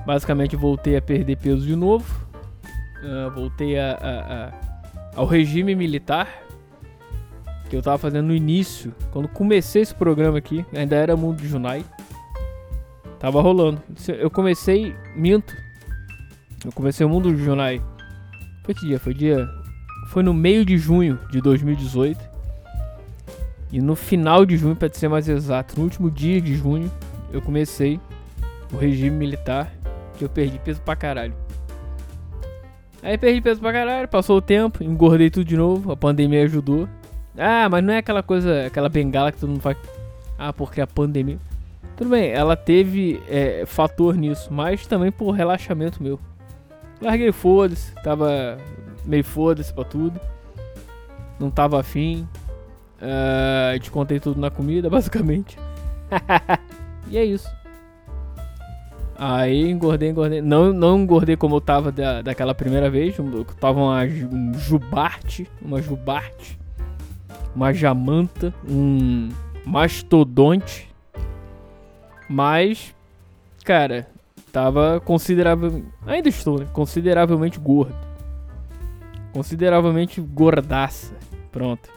Basicamente 0.07 0.57
voltei 0.57 0.97
a 0.97 1.03
perder 1.03 1.37
peso 1.37 1.67
de 1.67 1.77
novo. 1.77 2.29
Uh, 3.03 3.31
voltei 3.35 3.79
a, 3.79 3.93
a, 3.93 4.35
a, 4.35 4.53
ao 5.17 5.27
regime 5.27 5.75
militar 5.75 6.29
que 7.71 7.77
eu 7.77 7.83
tava 7.83 7.97
fazendo 7.99 8.27
no 8.27 8.35
início, 8.35 8.93
quando 9.13 9.29
comecei 9.29 9.83
esse 9.83 9.95
programa 9.95 10.39
aqui, 10.39 10.67
ainda 10.75 10.97
era 10.97 11.17
Mundo 11.17 11.47
Junai. 11.47 11.85
Tava 13.21 13.41
rolando. 13.41 13.81
Eu 14.19 14.29
comecei, 14.29 14.93
minto. 15.15 15.57
Eu 16.65 16.73
comecei 16.73 17.07
o 17.07 17.09
Mundo 17.09 17.35
Junai. 17.37 17.81
Foi 18.65 18.75
que 18.75 18.87
dia? 18.87 18.99
Foi 18.99 19.15
dia. 19.15 19.49
Foi 20.09 20.23
no 20.23 20.35
meio 20.35 20.65
de 20.65 20.77
junho 20.77 21.17
de 21.31 21.41
2018. 21.41 22.19
E 23.71 23.81
no 23.81 23.95
final 23.95 24.45
de 24.45 24.57
junho, 24.57 24.75
para 24.75 24.93
ser 24.93 25.09
mais 25.09 25.29
exato, 25.29 25.77
no 25.77 25.85
último 25.85 26.11
dia 26.11 26.41
de 26.41 26.57
junho, 26.57 26.91
eu 27.33 27.41
comecei 27.41 28.01
o 28.73 28.77
regime 28.77 29.17
militar, 29.17 29.73
que 30.21 30.25
eu 30.25 30.29
perdi 30.29 30.59
peso 30.59 30.83
pra 30.83 30.95
caralho. 30.95 31.35
Aí 33.03 33.17
perdi 33.17 33.41
peso 33.41 33.59
pra 33.59 33.73
caralho, 33.73 34.07
passou 34.07 34.37
o 34.37 34.43
tempo, 34.43 34.85
engordei 34.85 35.31
tudo 35.31 35.47
de 35.47 35.57
novo, 35.57 35.91
a 35.91 35.97
pandemia 35.97 36.45
ajudou. 36.45 36.87
Ah, 37.37 37.69
mas 37.71 37.83
não 37.83 37.95
é 37.95 37.99
aquela 37.99 38.23
coisa, 38.23 38.67
aquela 38.67 38.91
bengala 38.91 39.33
que 39.33 39.39
todo 39.39 39.49
mundo 39.49 39.63
faz. 39.63 39.79
Ah, 40.39 40.53
porque 40.53 40.81
a 40.81 40.87
pandemia. 40.87 41.39
Tudo 41.97 42.11
bem, 42.11 42.31
ela 42.31 42.55
teve 42.55 43.23
é, 43.29 43.65
fator 43.67 44.15
nisso, 44.15 44.53
mas 44.53 44.87
também 44.87 45.11
por 45.11 45.31
relaxamento 45.31 46.03
meu. 46.03 46.21
Larguei 47.01 47.33
foda-se, 47.33 47.95
tava 48.03 48.59
meio 49.07 49.25
foda-se 49.25 49.73
pra 49.73 49.85
tudo. 49.85 50.21
Não 51.39 51.51
tava 51.51 51.81
afim. 51.81 52.29
Uh, 53.01 53.79
descontei 53.79 54.21
tudo 54.21 54.39
na 54.39 54.51
comida, 54.51 54.89
basicamente. 54.91 55.57
e 57.09 57.17
é 57.17 57.25
isso. 57.25 57.49
Aí 59.23 59.71
engordei, 59.71 60.09
engordei. 60.09 60.41
Não, 60.41 60.73
não 60.73 61.01
engordei 61.01 61.37
como 61.37 61.57
eu 61.57 61.61
tava 61.61 61.93
da, 61.93 62.23
daquela 62.23 62.55
primeira 62.55 62.89
vez. 62.89 63.19
Eu 63.19 63.45
tava 63.61 63.79
uma, 63.79 64.03
um 64.03 64.55
jubarte, 64.55 65.47
uma 65.61 65.83
jubarte, 65.83 66.59
uma 67.55 67.71
jamanta, 67.75 68.55
um 68.67 69.29
mastodonte. 69.63 70.89
Mas, 72.31 72.95
cara, 73.63 74.09
tava 74.51 74.99
considerável. 75.01 75.85
Ainda 76.07 76.31
estou, 76.31 76.59
né? 76.59 76.67
Consideravelmente 76.73 77.61
gordo. 77.61 77.95
Consideravelmente 79.35 80.19
gordaça. 80.19 81.15
Pronto. 81.53 81.91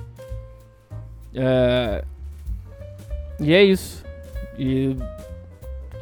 É... 1.33 2.03
E 3.39 3.53
é 3.53 3.63
isso. 3.63 4.03
E 4.59 4.97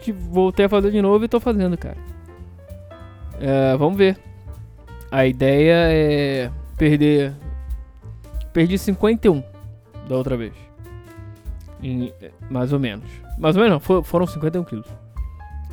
voltei 0.09 0.65
a 0.65 0.69
fazer 0.69 0.89
de 0.89 1.01
novo 1.01 1.25
e 1.25 1.27
tô 1.27 1.39
fazendo, 1.39 1.77
cara. 1.77 1.97
É, 3.39 3.75
vamos 3.75 3.97
ver. 3.97 4.17
A 5.11 5.25
ideia 5.25 5.75
é 5.91 6.51
perder. 6.77 7.33
Perdi 8.53 8.77
51 8.77 9.43
da 10.07 10.15
outra 10.15 10.37
vez. 10.37 10.53
Em, 11.83 12.13
mais 12.49 12.71
ou 12.71 12.79
menos. 12.79 13.09
Mais 13.37 13.55
ou 13.55 13.63
menos 13.63 13.81
não, 13.87 14.03
foram 14.03 14.25
51 14.25 14.63
quilos. 14.63 14.87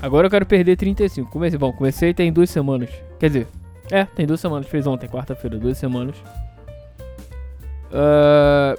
Agora 0.01 0.27
eu 0.27 0.31
quero 0.31 0.47
perder 0.47 0.77
35. 0.77 1.31
Comecei, 1.31 1.59
bom, 1.59 1.73
comecei 1.73 2.15
tem 2.15 2.33
duas 2.33 2.51
semanas. 2.51 2.91
Quer 3.19 3.29
dizer, 3.29 3.49
é, 3.91 4.05
tem 4.05 4.27
duas 4.27 4.41
semanas. 4.41 4.67
Fez 4.69 4.87
ontem, 4.87 5.09
quarta-feira, 5.09 5.59
duas 5.59 5.77
semanas. 5.77 6.17
Uh, 7.91 8.79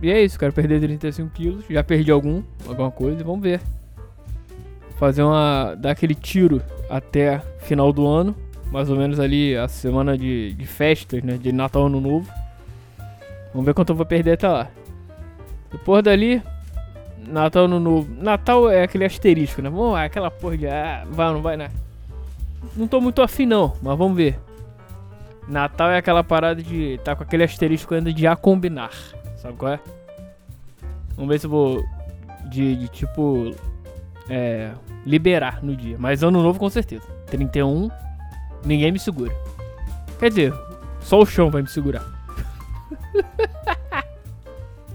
e 0.00 0.10
é 0.10 0.22
isso, 0.22 0.38
quero 0.38 0.52
perder 0.52 0.80
35 0.80 1.30
quilos. 1.30 1.64
Já 1.68 1.82
perdi 1.82 2.10
algum, 2.10 2.42
alguma 2.66 2.90
coisa, 2.90 3.22
vamos 3.24 3.42
ver. 3.42 3.60
Fazer 4.98 5.22
uma. 5.22 5.74
dar 5.78 5.92
aquele 5.92 6.14
tiro 6.14 6.60
até 6.90 7.40
final 7.60 7.92
do 7.92 8.06
ano. 8.06 8.34
Mais 8.70 8.90
ou 8.90 8.96
menos 8.96 9.18
ali 9.18 9.56
a 9.56 9.66
semana 9.66 10.18
de, 10.18 10.52
de 10.52 10.66
festas, 10.66 11.22
né? 11.22 11.38
De 11.38 11.52
Natal 11.52 11.86
Ano 11.86 12.00
Novo. 12.00 12.30
Vamos 13.52 13.64
ver 13.64 13.72
quanto 13.74 13.90
eu 13.90 13.96
vou 13.96 14.04
perder 14.04 14.32
até 14.32 14.48
lá. 14.48 14.68
Depois 15.70 16.02
dali, 16.02 16.42
Natal 17.26 17.64
Ano 17.64 17.80
Novo. 17.80 18.10
Natal 18.20 18.70
é 18.70 18.82
aquele 18.82 19.04
asterisco, 19.04 19.62
né? 19.62 19.70
Vamos 19.70 19.92
lá, 19.92 20.04
aquela 20.04 20.30
porra 20.30 20.56
de. 20.56 20.66
Ah, 20.66 21.06
vai 21.10 21.28
ou 21.28 21.34
não 21.34 21.42
vai, 21.42 21.56
né? 21.56 21.70
Não 22.76 22.86
tô 22.86 23.00
muito 23.00 23.22
afim 23.22 23.46
não, 23.46 23.74
mas 23.82 23.96
vamos 23.96 24.16
ver. 24.16 24.38
Natal 25.46 25.90
é 25.90 25.98
aquela 25.98 26.22
parada 26.22 26.62
de. 26.62 27.00
tá 27.04 27.16
com 27.16 27.22
aquele 27.22 27.44
asterisco 27.44 27.94
ainda 27.94 28.12
de 28.12 28.26
a 28.26 28.36
combinar. 28.36 28.92
Sabe 29.36 29.56
qual 29.56 29.72
é? 29.72 29.80
Vamos 31.16 31.30
ver 31.30 31.38
se 31.38 31.46
eu 31.46 31.50
vou. 31.50 31.84
De, 32.50 32.76
de 32.76 32.88
tipo. 32.88 33.54
É. 34.28 34.72
Liberar 35.06 35.62
no 35.62 35.76
dia. 35.76 35.96
Mas 35.98 36.22
ano 36.22 36.42
novo 36.42 36.58
com 36.58 36.68
certeza. 36.68 37.06
31. 37.26 37.90
Ninguém 38.64 38.92
me 38.92 38.98
segura. 38.98 39.32
Quer 40.18 40.28
dizer, 40.30 40.54
só 41.00 41.20
o 41.20 41.26
chão 41.26 41.50
vai 41.50 41.62
me 41.62 41.68
segurar. 41.68 42.04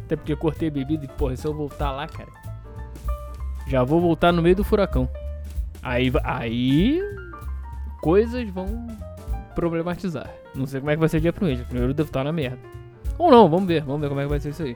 Até 0.06 0.16
porque 0.16 0.34
eu 0.34 0.38
cortei 0.38 0.70
bebida 0.70 1.06
e, 1.06 1.08
porra, 1.08 1.36
se 1.36 1.48
eu 1.48 1.54
voltar 1.54 1.92
lá, 1.92 2.08
cara. 2.08 2.30
Já 3.68 3.84
vou 3.84 4.02
voltar 4.02 4.32
no 4.32 4.42
meio 4.42 4.56
do 4.56 4.64
furacão. 4.64 5.10
Aí. 5.82 6.12
Aí. 6.24 7.02
Coisas 8.02 8.48
vão 8.50 8.88
problematizar. 9.56 10.30
Não 10.54 10.68
sei 10.68 10.82
como 10.82 10.92
é 10.92 10.96
que 10.96 11.00
vai 11.00 11.10
ser 11.10 11.18
o 11.18 11.22
dia 11.22 11.34
primeiro. 11.34 11.64
Primeiro 11.64 11.92
eu 11.92 11.94
devo 11.94 12.10
estar 12.10 12.24
na 12.24 12.32
merda. 12.34 12.60
Ou 13.18 13.32
não, 13.32 13.50
vamos 13.50 13.66
ver. 13.66 13.82
Vamos 13.84 14.02
ver 14.02 14.10
como 14.10 14.20
é 14.20 14.24
que 14.24 14.30
vai 14.30 14.40
ser 14.40 14.50
isso 14.50 14.64
aí. 14.64 14.76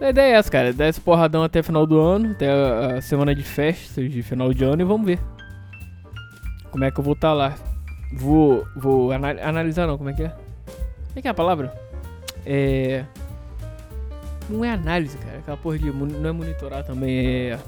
A 0.00 0.10
ideia 0.10 0.34
é 0.34 0.36
essa, 0.36 0.50
cara. 0.50 0.72
Dar 0.72 0.88
esse 0.88 1.00
porradão 1.00 1.42
até 1.42 1.62
final 1.62 1.86
do 1.86 1.98
ano. 1.98 2.30
Até 2.32 2.48
a, 2.50 3.00
semana 3.00 3.34
de 3.34 3.42
festas 3.42 4.10
de 4.10 4.22
final 4.22 4.52
de 4.54 4.64
ano. 4.64 4.80
E 4.80 4.84
vamos 4.84 5.06
ver. 5.06 5.18
Como 6.70 6.84
é 6.84 6.90
que 6.90 7.00
eu 7.00 7.04
vou 7.04 7.14
estar 7.14 7.32
lá. 7.32 7.54
Vou. 8.12 8.66
Vou 8.76 9.12
analisar 9.12 9.86
não. 9.86 9.98
Como 9.98 10.10
é 10.10 10.12
que 10.12 10.22
é? 10.22 10.28
Como 10.28 11.16
é 11.16 11.22
que 11.22 11.28
é 11.28 11.30
a 11.30 11.34
palavra? 11.34 11.72
É. 12.46 13.04
Não 14.48 14.64
é 14.64 14.70
análise, 14.70 15.18
cara. 15.18 15.38
Aquela 15.38 15.56
porra 15.56 15.78
de. 15.78 15.90
Não 15.90 16.28
é 16.28 16.32
monitorar 16.32 16.84
também. 16.84 17.18
É. 17.18 17.58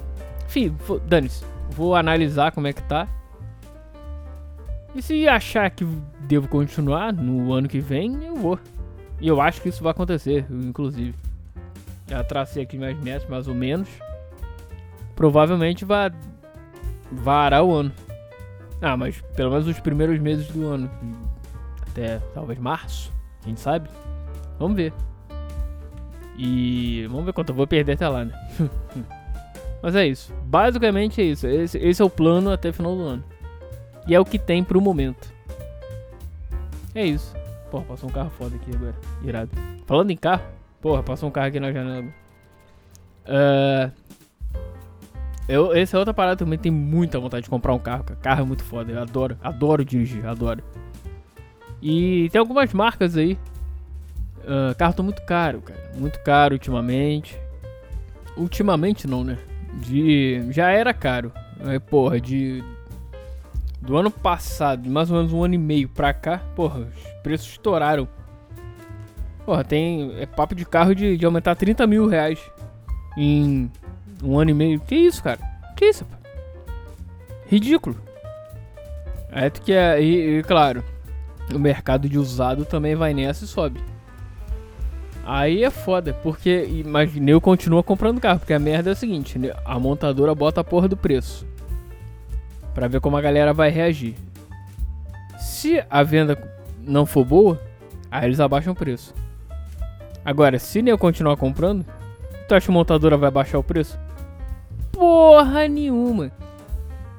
Enfim, 0.47 0.75
dane-se. 1.07 1.43
Vou 1.69 1.95
analisar 1.95 2.51
como 2.51 2.67
é 2.67 2.73
que 2.73 2.83
tá. 2.83 3.07
E 4.93 5.01
se 5.01 5.27
achar 5.27 5.69
que 5.69 5.85
devo 6.21 6.47
continuar 6.47 7.13
no 7.13 7.53
ano 7.53 7.67
que 7.67 7.79
vem, 7.79 8.25
eu 8.25 8.35
vou. 8.35 8.59
E 9.21 9.27
eu 9.27 9.39
acho 9.39 9.61
que 9.61 9.69
isso 9.69 9.83
vai 9.83 9.91
acontecer, 9.91 10.45
inclusive. 10.49 11.13
Já 12.11 12.25
tracei 12.25 12.63
aqui 12.63 12.77
minhas 12.77 12.99
metas, 12.99 13.25
mais 13.29 13.47
ou 13.47 13.55
menos. 13.55 13.87
Provavelmente 15.15 15.85
vai 15.85 16.11
varar 17.09 17.63
o 17.63 17.73
ano. 17.73 17.93
Ah, 18.81 18.97
mas 18.97 19.21
pelo 19.33 19.51
menos 19.51 19.65
os 19.65 19.79
primeiros 19.79 20.19
meses 20.19 20.45
do 20.47 20.67
ano. 20.67 20.91
Até 21.89 22.19
talvez 22.33 22.59
março, 22.59 23.13
quem 23.45 23.55
sabe? 23.55 23.89
Vamos 24.59 24.75
ver. 24.75 24.91
E 26.37 27.07
vamos 27.09 27.23
ver 27.23 27.31
quanto 27.31 27.51
eu 27.51 27.55
vou 27.55 27.65
perder 27.65 27.93
até 27.93 28.09
lá, 28.09 28.25
né? 28.25 28.33
mas 29.81 29.95
é 29.95 30.05
isso. 30.05 30.33
Basicamente 30.43 31.21
é 31.21 31.23
isso. 31.23 31.47
Esse, 31.47 31.77
esse 31.77 32.01
é 32.01 32.05
o 32.05 32.09
plano 32.09 32.51
até 32.51 32.71
o 32.71 32.73
final 32.73 32.93
do 32.93 33.03
ano. 33.03 33.23
E 34.05 34.13
é 34.13 34.19
o 34.19 34.25
que 34.25 34.37
tem 34.37 34.65
pro 34.65 34.81
momento. 34.81 35.33
É 36.93 37.05
isso. 37.05 37.33
Porra, 37.69 37.85
passou 37.85 38.09
um 38.09 38.11
carro 38.11 38.31
foda 38.31 38.53
aqui 38.57 38.75
agora. 38.75 38.95
Irado. 39.23 39.51
Falando 39.85 40.11
em 40.11 40.17
carro, 40.17 40.43
porra, 40.81 41.03
passou 41.03 41.29
um 41.29 41.31
carro 41.31 41.47
aqui 41.47 41.59
na 41.59 41.71
janela. 41.71 42.07
Uh, 43.25 43.91
eu, 45.47 45.73
essa 45.73 45.97
é 45.97 45.99
outra 45.99 46.13
parada 46.13 46.37
também 46.37 46.57
tem 46.57 46.71
muita 46.71 47.19
vontade 47.19 47.43
de 47.43 47.49
comprar 47.49 47.73
um 47.73 47.79
carro. 47.79 48.05
Carro 48.21 48.41
é 48.41 48.45
muito 48.45 48.63
foda, 48.63 48.91
eu 48.91 49.01
adoro, 49.01 49.37
adoro 49.43 49.85
dirigir, 49.85 50.25
adoro. 50.25 50.63
E 51.81 52.29
tem 52.31 52.39
algumas 52.39 52.73
marcas 52.73 53.17
aí. 53.17 53.37
Uh, 54.39 54.75
carro 54.77 54.93
tá 54.93 55.03
muito 55.03 55.21
caro, 55.23 55.61
cara. 55.61 55.91
Muito 55.97 56.19
caro 56.19 56.55
ultimamente. 56.55 57.37
Ultimamente 58.37 59.07
não, 59.07 59.23
né? 59.23 59.37
De. 59.73 60.45
Já 60.51 60.71
era 60.71 60.93
caro. 60.93 61.31
É, 61.65 61.77
porra, 61.79 62.19
de 62.19 62.63
do 63.81 63.97
ano 63.97 64.11
passado, 64.11 64.87
mais 64.89 65.09
ou 65.09 65.17
menos 65.17 65.33
um 65.33 65.43
ano 65.43 65.55
e 65.55 65.57
meio 65.57 65.89
pra 65.89 66.13
cá, 66.13 66.39
porra, 66.55 66.81
os 66.81 67.21
preços 67.23 67.49
estouraram. 67.49 68.07
Porra, 69.51 69.65
tem. 69.65 70.13
É 70.17 70.25
papo 70.25 70.55
de 70.55 70.63
carro 70.63 70.95
de, 70.95 71.17
de 71.17 71.25
aumentar 71.25 71.55
30 71.55 71.85
mil 71.85 72.07
reais 72.07 72.39
em 73.17 73.69
um 74.23 74.39
ano 74.39 74.51
e 74.51 74.53
meio. 74.53 74.79
Que 74.79 74.95
isso, 74.95 75.21
cara? 75.21 75.41
Que 75.75 75.89
isso, 75.89 76.05
pô? 76.05 76.15
Ridículo. 77.47 77.97
É 79.29 79.49
que 79.49 79.73
é. 79.73 80.01
E, 80.01 80.39
e, 80.39 80.43
claro, 80.43 80.81
o 81.53 81.59
mercado 81.59 82.07
de 82.07 82.17
usado 82.17 82.63
também 82.63 82.95
vai 82.95 83.13
nessa 83.13 83.43
e 83.43 83.47
sobe. 83.47 83.81
Aí 85.25 85.65
é 85.65 85.69
foda, 85.69 86.13
porque. 86.23 86.81
Mas 86.85 87.11
eu 87.17 87.41
continua 87.41 87.83
comprando 87.83 88.21
carro, 88.21 88.39
porque 88.39 88.53
a 88.53 88.59
merda 88.59 88.91
é 88.91 88.93
o 88.93 88.95
seguinte: 88.95 89.37
a 89.65 89.77
montadora 89.77 90.33
bota 90.33 90.61
a 90.61 90.63
porra 90.63 90.87
do 90.87 90.95
preço 90.95 91.45
para 92.73 92.87
ver 92.87 93.01
como 93.01 93.17
a 93.17 93.21
galera 93.21 93.53
vai 93.53 93.69
reagir. 93.69 94.15
Se 95.37 95.83
a 95.89 96.03
venda 96.03 96.41
não 96.79 97.05
for 97.05 97.25
boa, 97.25 97.61
aí 98.09 98.29
eles 98.29 98.39
abaixam 98.39 98.71
o 98.71 98.75
preço. 98.77 99.13
Agora, 100.23 100.59
se 100.59 100.87
eu 100.87 100.97
continuar 100.97 101.35
comprando, 101.35 101.85
tu 102.47 102.55
acha 102.55 102.65
que 102.65 102.71
a 102.71 102.73
montadora 102.73 103.17
vai 103.17 103.31
baixar 103.31 103.57
o 103.57 103.63
preço? 103.63 103.99
Porra 104.91 105.67
nenhuma. 105.67 106.31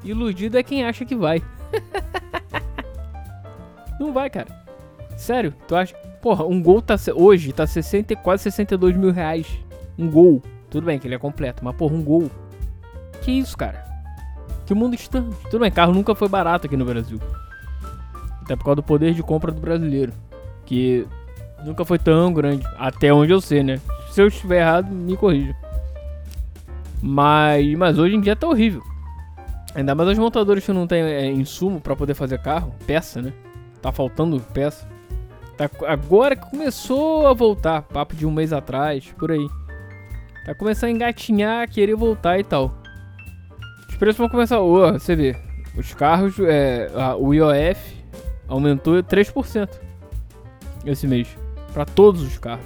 Iludido 0.05 0.57
é 0.59 0.63
quem 0.63 0.85
acha 0.85 1.05
que 1.05 1.17
vai. 1.17 1.43
não 3.99 4.13
vai, 4.13 4.31
cara. 4.31 4.49
Sério, 5.17 5.55
tu 5.67 5.75
acha. 5.75 5.95
Porra, 6.21 6.45
um 6.45 6.63
gol 6.63 6.81
tá. 6.81 6.97
Hoje 7.15 7.53
tá 7.53 7.67
60, 7.67 8.15
quase 8.17 8.45
62 8.45 8.97
mil 8.97 9.11
reais. 9.11 9.47
Um 9.99 10.09
gol. 10.09 10.43
Tudo 10.71 10.87
bem 10.87 10.99
que 10.99 11.07
ele 11.07 11.15
é 11.15 11.19
completo, 11.19 11.65
mas 11.65 11.75
porra, 11.77 11.95
um 11.95 12.03
gol. 12.03 12.31
Que 13.21 13.33
isso, 13.33 13.57
cara? 13.57 13.85
Que 14.65 14.75
mundo 14.75 14.95
estamos. 14.95 15.37
Tudo 15.51 15.61
bem, 15.61 15.71
carro 15.71 15.93
nunca 15.93 16.15
foi 16.15 16.29
barato 16.29 16.67
aqui 16.67 16.77
no 16.77 16.85
Brasil. 16.85 17.21
Até 18.43 18.57
por 18.57 18.65
causa 18.65 18.77
do 18.77 18.83
poder 18.83 19.13
de 19.13 19.23
compra 19.23 19.53
do 19.53 19.61
brasileiro. 19.61 20.13
Que 20.65 21.07
Nunca 21.65 21.85
foi 21.85 21.99
tão 21.99 22.33
grande, 22.33 22.67
até 22.77 23.13
onde 23.13 23.33
eu 23.33 23.41
sei, 23.41 23.63
né? 23.63 23.81
Se 24.11 24.21
eu 24.21 24.29
estiver 24.29 24.61
errado, 24.61 24.91
me 24.91 25.17
corrija. 25.17 25.55
Mas, 27.01 27.75
mas 27.77 27.99
hoje 27.99 28.17
em 28.17 28.21
dia 28.21 28.37
tá 28.37 28.47
horrível. 28.47 28.83
Ainda 29.75 29.95
mais 29.95 30.11
os 30.11 30.19
montadores 30.19 30.65
que 30.65 30.73
não 30.73 30.87
tem 30.87 31.03
é, 31.03 31.27
insumo 31.31 31.81
para 31.81 31.97
poder 31.97 32.15
fazer 32.15 32.39
carro, 32.39 32.75
peça, 32.87 33.23
né? 33.23 33.33
Tá 33.81 33.91
faltando 33.91 34.39
peça. 34.53 34.87
Tá, 35.57 35.71
agora 35.87 36.37
que 36.37 36.51
começou 36.51 37.27
a 37.27 37.33
voltar, 37.33 37.83
papo 37.83 38.15
de 38.15 38.27
um 38.27 38.31
mês 38.31 38.53
atrás, 38.53 39.13
por 39.19 39.31
aí. 39.31 39.47
Tá 40.45 40.55
começando 40.55 40.91
a 40.91 40.93
engatinhar, 40.93 41.69
querer 41.71 41.95
voltar 41.95 42.39
e 42.39 42.45
tal. 42.45 42.75
Os 43.89 43.97
preços 43.97 44.19
vão 44.19 44.29
começar. 44.29 44.61
Oh, 44.61 44.93
você 44.93 45.17
vê, 45.17 45.37
os 45.77 45.95
carros, 45.95 46.39
é, 46.41 46.91
a, 46.95 47.17
o 47.17 47.33
IOF 47.33 47.97
aumentou 48.49 49.03
3% 49.03 49.69
esse 50.85 51.07
mês. 51.07 51.42
Para 51.73 51.85
todos 51.85 52.23
os 52.23 52.39
carros. 52.39 52.65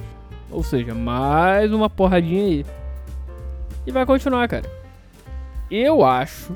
Ou 0.49 0.63
seja, 0.63 0.93
mais 0.93 1.71
uma 1.71 1.89
porradinha 1.89 2.43
aí. 2.43 2.65
E 3.85 3.91
vai 3.91 4.05
continuar, 4.05 4.47
cara. 4.47 4.69
Eu 5.69 6.03
acho, 6.03 6.53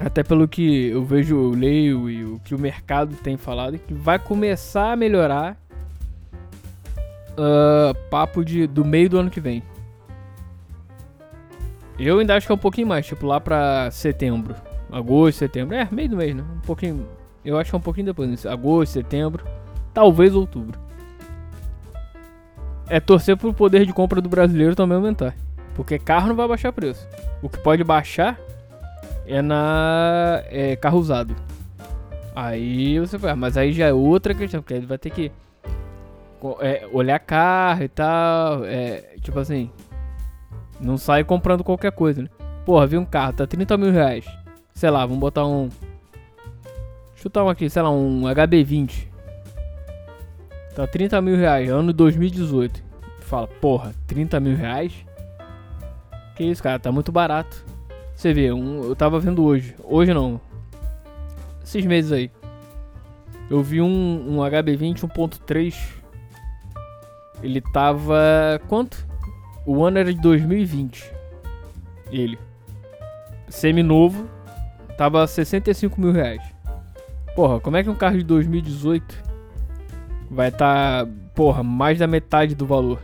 até 0.00 0.22
pelo 0.22 0.46
que 0.46 0.88
eu 0.88 1.04
vejo, 1.04 1.34
eu 1.36 1.50
leio 1.50 2.10
e 2.10 2.24
o 2.24 2.38
que 2.40 2.54
o 2.54 2.58
mercado 2.58 3.16
tem 3.16 3.36
falado, 3.36 3.78
que 3.78 3.94
vai 3.94 4.18
começar 4.18 4.92
a 4.92 4.96
melhorar 4.96 5.56
uh, 7.32 7.94
papo 8.10 8.44
de, 8.44 8.66
do 8.66 8.84
meio 8.84 9.08
do 9.08 9.18
ano 9.18 9.30
que 9.30 9.40
vem. 9.40 9.62
Eu 11.98 12.18
ainda 12.18 12.36
acho 12.36 12.46
que 12.46 12.52
é 12.52 12.54
um 12.54 12.58
pouquinho 12.58 12.86
mais, 12.86 13.06
tipo 13.06 13.26
lá 13.26 13.40
pra 13.40 13.90
setembro. 13.90 14.54
Agosto, 14.92 15.38
setembro. 15.38 15.74
É, 15.74 15.88
meio 15.90 16.10
do 16.10 16.16
mês, 16.16 16.34
né? 16.34 16.44
Um 16.56 16.60
pouquinho. 16.60 17.06
Eu 17.42 17.58
acho 17.58 17.70
que 17.70 17.76
é 17.76 17.78
um 17.78 17.82
pouquinho 17.82 18.06
depois. 18.06 18.44
Agosto, 18.44 18.92
setembro. 18.92 19.44
Talvez 19.94 20.34
outubro. 20.34 20.78
É 22.88 23.00
torcer 23.00 23.36
pro 23.36 23.52
poder 23.52 23.84
de 23.84 23.92
compra 23.92 24.20
do 24.20 24.28
brasileiro 24.28 24.74
também 24.74 24.96
aumentar. 24.96 25.34
Porque 25.74 25.98
carro 25.98 26.28
não 26.28 26.36
vai 26.36 26.48
baixar 26.48 26.72
preço. 26.72 27.06
O 27.42 27.48
que 27.48 27.58
pode 27.58 27.82
baixar 27.84 28.38
é 29.26 29.42
na. 29.42 30.42
É 30.46 30.76
carro 30.76 30.98
usado. 30.98 31.34
Aí 32.34 32.98
você 33.00 33.16
vai, 33.16 33.34
mas 33.34 33.56
aí 33.56 33.72
já 33.72 33.86
é 33.86 33.92
outra 33.92 34.34
questão, 34.34 34.60
porque 34.60 34.74
ele 34.74 34.86
vai 34.86 34.98
ter 34.98 35.10
que 35.10 35.32
é, 36.60 36.86
olhar 36.92 37.18
carro 37.18 37.82
e 37.82 37.88
tal. 37.88 38.64
É, 38.64 39.16
tipo 39.20 39.38
assim, 39.38 39.70
não 40.80 40.96
sai 40.96 41.24
comprando 41.24 41.64
qualquer 41.64 41.92
coisa, 41.92 42.22
né? 42.22 42.28
Porra, 42.64 42.86
vi 42.86 42.98
um 42.98 43.04
carro, 43.04 43.32
tá 43.32 43.46
30 43.46 43.76
mil 43.76 43.90
reais. 43.90 44.26
Sei 44.74 44.90
lá, 44.90 45.04
vamos 45.04 45.20
botar 45.20 45.46
um. 45.46 45.68
Chutar 47.14 47.44
um 47.44 47.48
aqui, 47.48 47.68
sei 47.70 47.82
lá, 47.82 47.90
um 47.90 48.22
HB20. 48.22 49.08
Tá 50.76 50.86
30 50.86 51.22
mil 51.22 51.38
reais, 51.38 51.70
ano 51.70 51.90
2018. 51.90 52.84
Fala, 53.20 53.46
porra, 53.46 53.94
30 54.06 54.38
mil 54.38 54.54
reais? 54.54 54.92
Que 56.34 56.44
isso, 56.44 56.62
cara, 56.62 56.78
tá 56.78 56.92
muito 56.92 57.10
barato. 57.10 57.64
Você 58.14 58.34
vê, 58.34 58.52
um, 58.52 58.84
eu 58.84 58.94
tava 58.94 59.18
vendo 59.18 59.42
hoje. 59.42 59.74
Hoje 59.82 60.12
não. 60.12 60.38
Esses 61.64 61.82
meses 61.86 62.12
aí. 62.12 62.30
Eu 63.48 63.62
vi 63.62 63.80
um, 63.80 63.86
um 63.88 64.36
HB20 64.40 64.98
1.3. 64.98 65.74
Ele 67.42 67.62
tava. 67.62 68.60
Quanto? 68.68 69.06
O 69.64 69.82
ano 69.82 69.98
era 69.98 70.12
de 70.12 70.20
2020. 70.20 71.10
Ele. 72.12 72.38
Semi-novo. 73.48 74.28
Tava 74.98 75.26
65 75.26 75.98
mil 75.98 76.12
reais. 76.12 76.42
Porra, 77.34 77.60
como 77.60 77.78
é 77.78 77.82
que 77.82 77.88
um 77.88 77.94
carro 77.94 78.18
de 78.18 78.24
2018 78.24 79.25
vai 80.30 80.48
estar, 80.48 81.04
tá, 81.04 81.12
porra, 81.34 81.62
mais 81.62 81.98
da 81.98 82.06
metade 82.06 82.54
do 82.54 82.66
valor? 82.66 83.00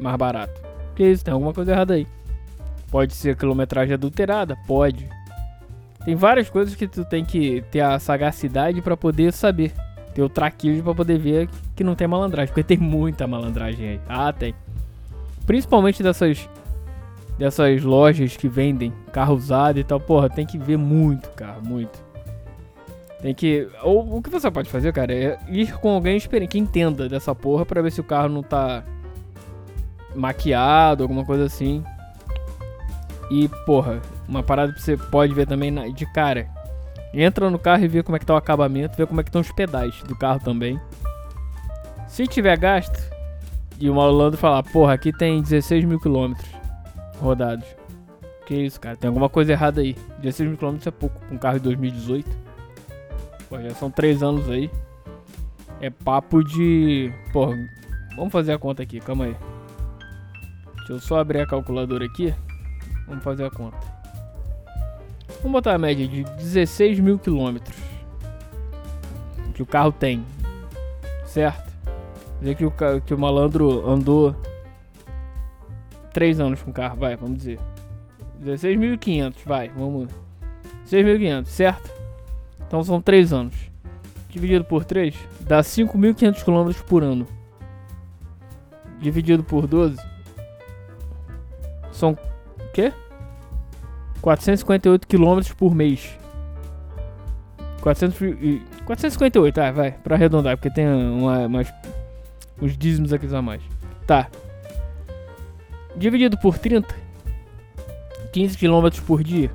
Mais 0.00 0.16
barato. 0.16 0.60
Que 0.94 1.04
isso, 1.04 1.24
tem 1.24 1.32
alguma 1.32 1.52
coisa 1.52 1.72
errada 1.72 1.94
aí. 1.94 2.06
Pode 2.90 3.14
ser 3.14 3.36
quilometragem 3.36 3.94
adulterada? 3.94 4.56
Pode. 4.66 5.08
Tem 6.04 6.14
várias 6.14 6.48
coisas 6.48 6.74
que 6.74 6.86
tu 6.86 7.04
tem 7.04 7.24
que 7.24 7.62
ter 7.70 7.80
a 7.80 7.98
sagacidade 7.98 8.80
para 8.80 8.96
poder 8.96 9.32
saber. 9.32 9.72
Ter 10.14 10.22
o 10.22 10.28
traquejo 10.28 10.82
para 10.82 10.94
poder 10.94 11.18
ver 11.18 11.48
que 11.74 11.84
não 11.84 11.94
tem 11.94 12.06
malandragem. 12.06 12.48
Porque 12.54 12.62
tem 12.62 12.78
muita 12.78 13.26
malandragem 13.26 13.88
aí. 13.88 14.00
Ah, 14.08 14.32
tem. 14.32 14.54
Principalmente 15.44 16.02
dessas 16.02 16.48
dessas 17.38 17.82
lojas 17.82 18.36
que 18.36 18.48
vendem 18.48 18.92
carro 19.12 19.34
usado 19.34 19.78
e 19.78 19.84
tal. 19.84 20.00
Porra, 20.00 20.30
tem 20.30 20.46
que 20.46 20.56
ver 20.56 20.78
muito 20.78 21.28
carro, 21.30 21.60
muito. 21.62 22.05
Tem 23.20 23.34
que. 23.34 23.68
Ou 23.82 24.16
o 24.16 24.22
que 24.22 24.30
você 24.30 24.50
pode 24.50 24.68
fazer, 24.68 24.92
cara, 24.92 25.12
é 25.12 25.38
ir 25.48 25.72
com 25.78 25.90
alguém 25.90 26.18
que 26.48 26.58
entenda 26.58 27.08
dessa 27.08 27.34
porra 27.34 27.64
pra 27.64 27.82
ver 27.82 27.90
se 27.90 28.00
o 28.00 28.04
carro 28.04 28.28
não 28.28 28.42
tá 28.42 28.84
maquiado, 30.14 31.02
alguma 31.02 31.24
coisa 31.24 31.44
assim. 31.44 31.82
E, 33.30 33.48
porra, 33.64 34.00
uma 34.28 34.42
parada 34.42 34.72
que 34.72 34.82
você 34.82 34.96
pode 34.96 35.34
ver 35.34 35.46
também 35.46 35.72
de 35.92 36.06
cara. 36.12 36.48
Entra 37.12 37.50
no 37.50 37.58
carro 37.58 37.84
e 37.84 37.88
vê 37.88 38.02
como 38.02 38.16
é 38.16 38.18
que 38.18 38.26
tá 38.26 38.34
o 38.34 38.36
acabamento, 38.36 38.96
vê 38.96 39.06
como 39.06 39.20
é 39.20 39.24
que 39.24 39.30
estão 39.30 39.40
os 39.40 39.50
pedais 39.50 40.02
do 40.02 40.14
carro 40.16 40.40
também. 40.40 40.78
Se 42.06 42.26
tiver 42.26 42.56
gasto, 42.58 42.98
e 43.78 43.90
o 43.90 43.94
malandro 43.94 44.38
falar, 44.38 44.62
porra, 44.62 44.94
aqui 44.94 45.12
tem 45.12 45.42
16 45.42 45.84
mil 45.84 46.00
quilômetros 46.00 46.48
rodados. 47.20 47.66
Que 48.46 48.54
isso, 48.54 48.80
cara, 48.80 48.96
tem 48.96 49.08
alguma 49.08 49.28
coisa 49.28 49.52
errada 49.52 49.80
aí. 49.80 49.96
16 50.18 50.48
mil 50.48 50.58
quilômetros 50.58 50.86
é 50.86 50.90
pouco 50.90 51.20
um 51.30 51.36
carro 51.36 51.58
de 51.58 51.64
2018. 51.64 52.45
Pô, 53.48 53.60
já 53.60 53.70
são 53.70 53.90
3 53.90 54.22
anos 54.22 54.48
aí. 54.48 54.70
É 55.80 55.90
papo 55.90 56.42
de. 56.42 57.12
Porra, 57.32 57.56
vamos 58.16 58.32
fazer 58.32 58.52
a 58.52 58.58
conta 58.58 58.82
aqui, 58.82 59.00
calma 59.00 59.26
aí. 59.26 59.36
Deixa 60.76 60.92
eu 60.92 60.98
só 61.00 61.18
abrir 61.18 61.40
a 61.40 61.46
calculadora 61.46 62.04
aqui. 62.04 62.34
Vamos 63.06 63.22
fazer 63.22 63.44
a 63.44 63.50
conta. 63.50 63.78
Vamos 65.42 65.52
botar 65.52 65.74
a 65.74 65.78
média 65.78 66.06
de 66.06 66.24
16 66.24 66.98
mil 67.00 67.18
quilômetros 67.18 67.76
que 69.56 69.62
o 69.62 69.66
carro 69.66 69.90
tem, 69.90 70.22
certo? 71.24 71.72
Dizer 72.40 72.54
que 72.56 72.66
o, 72.66 72.72
que 73.04 73.14
o 73.14 73.18
malandro 73.18 73.88
andou 73.88 74.36
3 76.12 76.40
anos 76.40 76.62
com 76.62 76.70
o 76.70 76.74
carro, 76.74 76.96
vai, 76.96 77.16
vamos 77.16 77.38
dizer. 77.38 77.58
16.500, 78.44 79.34
vai, 79.46 79.70
vamos. 79.70 80.10
16.500, 80.86 81.46
certo? 81.46 81.95
Então 82.66 82.82
são 82.82 83.00
3 83.00 83.32
anos. 83.32 83.54
Dividido 84.28 84.64
por 84.64 84.84
3, 84.84 85.14
dá 85.40 85.60
5.500 85.60 86.44
km 86.44 86.82
por 86.86 87.02
ano. 87.02 87.26
Dividido 89.00 89.42
por 89.42 89.66
12, 89.66 89.96
são 91.90 92.18
quê? 92.74 92.92
458 94.20 95.06
km 95.06 95.54
por 95.56 95.74
mês. 95.74 96.18
400, 97.80 98.18
458, 98.84 99.60
ah, 99.60 99.72
vai, 99.72 99.92
pra 99.92 100.16
arredondar, 100.16 100.56
porque 100.56 100.70
tem 100.70 100.86
uma, 100.86 101.46
umas 101.46 101.72
os 102.60 102.76
dízimos 102.76 103.12
aqui 103.12 103.34
a 103.34 103.42
mais. 103.42 103.62
Tá. 104.06 104.28
Dividido 105.96 106.38
por 106.38 106.58
30. 106.58 106.94
15 108.32 108.58
km 108.58 108.88
por 109.06 109.22
dia. 109.22 109.50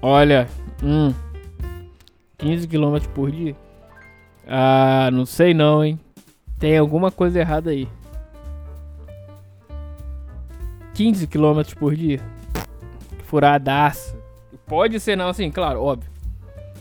Olha. 0.00 0.48
Hum. 0.82 1.12
15 2.38 2.68
km 2.68 2.98
por 3.14 3.30
dia. 3.30 3.56
Ah, 4.46 5.10
não 5.12 5.24
sei 5.24 5.54
não, 5.54 5.84
hein. 5.84 5.98
Tem 6.58 6.76
alguma 6.76 7.10
coisa 7.10 7.40
errada 7.40 7.70
aí. 7.70 7.88
15 10.94 11.26
km 11.26 11.62
por 11.78 11.94
dia. 11.94 12.20
Furadaça. 13.24 14.16
Pode 14.66 15.00
ser 15.00 15.16
não, 15.16 15.28
assim, 15.28 15.50
claro, 15.50 15.82
óbvio. 15.82 16.10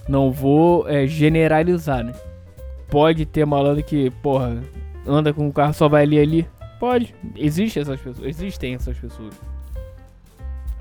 Não 0.08 0.32
vou 0.32 0.88
é, 0.88 1.08
generalizar, 1.08 2.04
né? 2.04 2.14
Pode 2.90 3.26
ter 3.26 3.46
malandro 3.46 3.84
que, 3.84 4.10
porra, 4.22 4.62
anda 5.08 5.34
com 5.34 5.48
o 5.48 5.54
carro 5.54 5.74
só 5.74 5.90
vai 5.90 6.04
ali 6.04 6.20
ali? 6.20 6.50
Pode. 6.80 7.16
Existe 7.36 7.80
essas 7.80 8.00
pessoas. 8.00 8.28
Existem 8.28 8.76
essas 8.76 8.98
pessoas. 8.98 9.34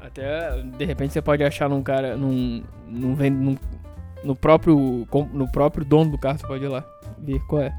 Até 0.00 0.60
de 0.60 0.84
repente 0.84 1.12
você 1.12 1.22
pode 1.22 1.42
achar 1.44 1.68
num 1.68 1.82
cara. 1.82 2.16
Num. 2.16 2.62
num, 2.88 3.14
num 3.14 3.56
no 4.24 4.34
próprio. 4.34 5.06
No 5.32 5.50
próprio 5.50 5.84
dono 5.84 6.10
do 6.10 6.18
carro, 6.18 6.38
você 6.38 6.46
pode 6.46 6.64
ir 6.64 6.68
lá. 6.68 6.84
Ver 7.18 7.40
qual 7.46 7.62
é. 7.62 7.74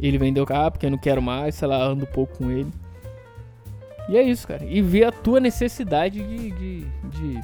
Ele 0.00 0.18
vendeu 0.18 0.44
o 0.44 0.46
carro 0.46 0.72
porque 0.72 0.86
eu 0.86 0.90
não 0.90 0.98
quero 0.98 1.22
mais, 1.22 1.54
sei 1.54 1.68
lá, 1.68 1.82
ando 1.82 2.04
um 2.04 2.08
pouco 2.12 2.38
com 2.38 2.50
ele. 2.50 2.70
E 4.08 4.16
é 4.16 4.22
isso, 4.22 4.46
cara. 4.46 4.64
E 4.64 4.82
ver 4.82 5.04
a 5.04 5.12
tua 5.12 5.40
necessidade 5.40 6.22
de. 6.22 6.50
de, 6.50 6.86
de, 7.04 7.40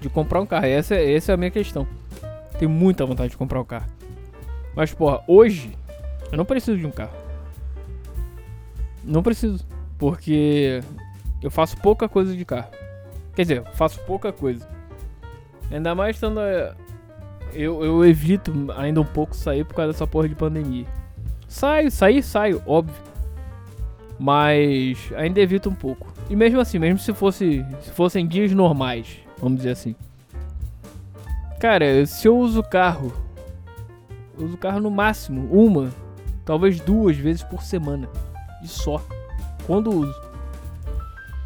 de 0.00 0.08
comprar 0.08 0.40
um 0.40 0.46
carro. 0.46 0.66
Essa, 0.66 0.94
essa 0.94 1.32
é 1.32 1.34
a 1.34 1.38
minha 1.38 1.50
questão. 1.50 1.86
Tenho 2.58 2.70
muita 2.70 3.06
vontade 3.06 3.30
de 3.30 3.36
comprar 3.36 3.60
um 3.60 3.64
carro. 3.64 3.86
Mas, 4.74 4.92
porra, 4.92 5.22
hoje 5.26 5.76
eu 6.32 6.36
não 6.36 6.44
preciso 6.44 6.78
de 6.78 6.86
um 6.86 6.90
carro. 6.90 7.16
Não 9.02 9.22
preciso. 9.22 9.64
Porque 9.98 10.82
eu 11.42 11.50
faço 11.50 11.76
pouca 11.76 12.08
coisa 12.08 12.34
de 12.34 12.44
carro. 12.44 12.70
Quer 13.34 13.42
dizer, 13.42 13.64
faço 13.74 14.00
pouca 14.00 14.32
coisa. 14.32 14.66
Ainda 15.74 15.92
mais 15.92 16.14
estando. 16.14 16.38
eu, 17.52 17.84
eu 17.84 18.04
evito 18.04 18.52
ainda 18.76 19.00
um 19.00 19.04
pouco 19.04 19.34
sair 19.34 19.64
por 19.64 19.74
causa 19.74 19.90
dessa 19.90 20.06
porra 20.06 20.28
de 20.28 20.34
pandemia. 20.36 20.86
Saio, 21.48 21.90
sair, 21.90 22.22
saio, 22.22 22.62
óbvio. 22.64 22.94
Mas 24.16 25.12
ainda 25.16 25.40
evito 25.40 25.68
um 25.68 25.74
pouco. 25.74 26.12
E 26.30 26.36
mesmo 26.36 26.60
assim, 26.60 26.78
mesmo 26.78 27.00
se 27.00 27.12
fosse 27.12 27.66
se 27.80 27.90
fossem 27.90 28.24
dias 28.24 28.52
normais, 28.52 29.18
vamos 29.36 29.58
dizer 29.58 29.70
assim. 29.70 29.96
Cara, 31.58 32.06
se 32.06 32.28
eu 32.28 32.38
uso 32.38 32.62
carro, 32.62 33.12
eu 34.38 34.46
uso 34.46 34.56
carro 34.56 34.78
no 34.78 34.92
máximo 34.92 35.48
uma, 35.50 35.90
talvez 36.44 36.78
duas 36.78 37.16
vezes 37.16 37.42
por 37.42 37.64
semana. 37.64 38.08
E 38.62 38.68
só. 38.68 39.04
Quando 39.66 39.90
uso. 39.90 40.22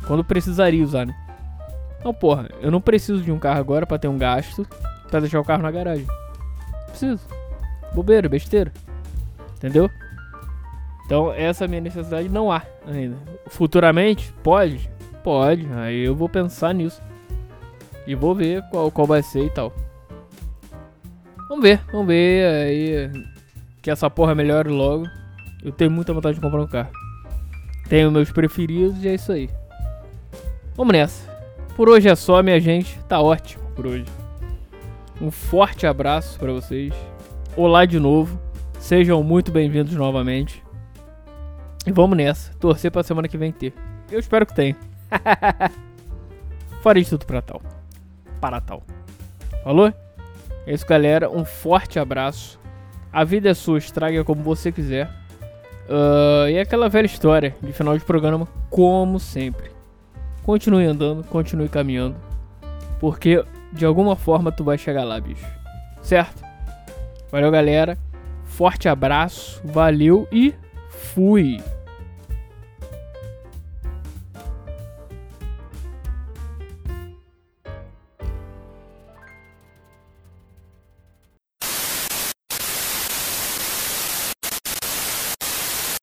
Quando 0.06 0.22
precisaria 0.22 0.84
usar, 0.84 1.06
né? 1.06 1.27
Não, 2.04 2.14
porra, 2.14 2.48
eu 2.60 2.70
não 2.70 2.80
preciso 2.80 3.22
de 3.22 3.32
um 3.32 3.38
carro 3.38 3.60
agora 3.60 3.86
para 3.86 3.98
ter 3.98 4.08
um 4.08 4.18
gasto 4.18 4.66
pra 5.10 5.20
deixar 5.20 5.40
o 5.40 5.44
carro 5.44 5.62
na 5.62 5.70
garagem. 5.70 6.06
Preciso. 6.88 7.26
Bobeira, 7.94 8.28
besteira. 8.28 8.72
Entendeu? 9.56 9.90
Então, 11.04 11.32
essa 11.32 11.66
minha 11.66 11.80
necessidade 11.80 12.28
não 12.28 12.52
há 12.52 12.62
ainda. 12.86 13.16
Futuramente, 13.48 14.32
pode? 14.42 14.90
Pode. 15.24 15.66
Aí 15.72 16.04
eu 16.04 16.14
vou 16.14 16.28
pensar 16.28 16.72
nisso. 16.72 17.02
E 18.06 18.14
vou 18.14 18.34
ver 18.34 18.62
qual, 18.70 18.90
qual 18.90 19.06
vai 19.06 19.22
ser 19.22 19.44
e 19.46 19.50
tal. 19.50 19.72
Vamos 21.48 21.62
ver, 21.62 21.80
vamos 21.90 22.06
ver 22.06 22.46
aí 22.46 23.24
que 23.82 23.90
essa 23.90 24.08
porra 24.10 24.34
melhore 24.34 24.68
logo. 24.68 25.06
Eu 25.64 25.72
tenho 25.72 25.90
muita 25.90 26.12
vontade 26.12 26.34
de 26.36 26.40
comprar 26.40 26.62
um 26.62 26.66
carro. 26.66 26.90
Tenho 27.88 28.10
meus 28.10 28.30
preferidos 28.30 29.02
e 29.02 29.08
é 29.08 29.14
isso 29.14 29.32
aí. 29.32 29.50
Vamos 30.76 30.92
nessa. 30.92 31.27
Por 31.78 31.88
hoje 31.88 32.08
é 32.08 32.16
só, 32.16 32.42
minha 32.42 32.58
gente. 32.58 32.98
Tá 33.04 33.20
ótimo 33.20 33.62
por 33.76 33.86
hoje. 33.86 34.04
Um 35.22 35.30
forte 35.30 35.86
abraço 35.86 36.36
para 36.36 36.52
vocês. 36.52 36.92
Olá 37.56 37.84
de 37.84 38.00
novo. 38.00 38.36
Sejam 38.80 39.22
muito 39.22 39.52
bem-vindos 39.52 39.94
novamente. 39.94 40.60
E 41.86 41.92
vamos 41.92 42.16
nessa. 42.16 42.52
Torcer 42.54 42.90
pra 42.90 43.04
semana 43.04 43.28
que 43.28 43.38
vem 43.38 43.52
ter. 43.52 43.72
Eu 44.10 44.18
espero 44.18 44.44
que 44.44 44.56
tenha. 44.56 44.76
Farei 46.82 47.04
tudo 47.04 47.24
pra 47.24 47.40
tal. 47.40 47.62
Para 48.40 48.60
tal. 48.60 48.82
Falou? 49.62 49.94
É 50.66 50.74
isso, 50.74 50.84
galera. 50.84 51.30
Um 51.30 51.44
forte 51.44 52.00
abraço. 52.00 52.58
A 53.12 53.22
vida 53.22 53.50
é 53.50 53.54
sua, 53.54 53.78
estraga 53.78 54.24
como 54.24 54.42
você 54.42 54.72
quiser. 54.72 55.08
Uh, 55.88 56.48
e 56.50 56.58
aquela 56.58 56.88
velha 56.88 57.06
história 57.06 57.54
de 57.62 57.72
final 57.72 57.96
de 57.96 58.04
programa, 58.04 58.48
como 58.68 59.20
sempre. 59.20 59.77
Continue 60.48 60.86
andando, 60.86 61.22
continue 61.24 61.68
caminhando. 61.68 62.16
Porque 62.98 63.44
de 63.70 63.84
alguma 63.84 64.16
forma 64.16 64.50
tu 64.50 64.64
vai 64.64 64.78
chegar 64.78 65.04
lá, 65.04 65.20
bicho. 65.20 65.44
Certo? 66.00 66.42
Valeu, 67.30 67.50
galera. 67.50 67.98
Forte 68.44 68.88
abraço, 68.88 69.60
valeu 69.62 70.26
e 70.32 70.54
fui! 70.88 71.60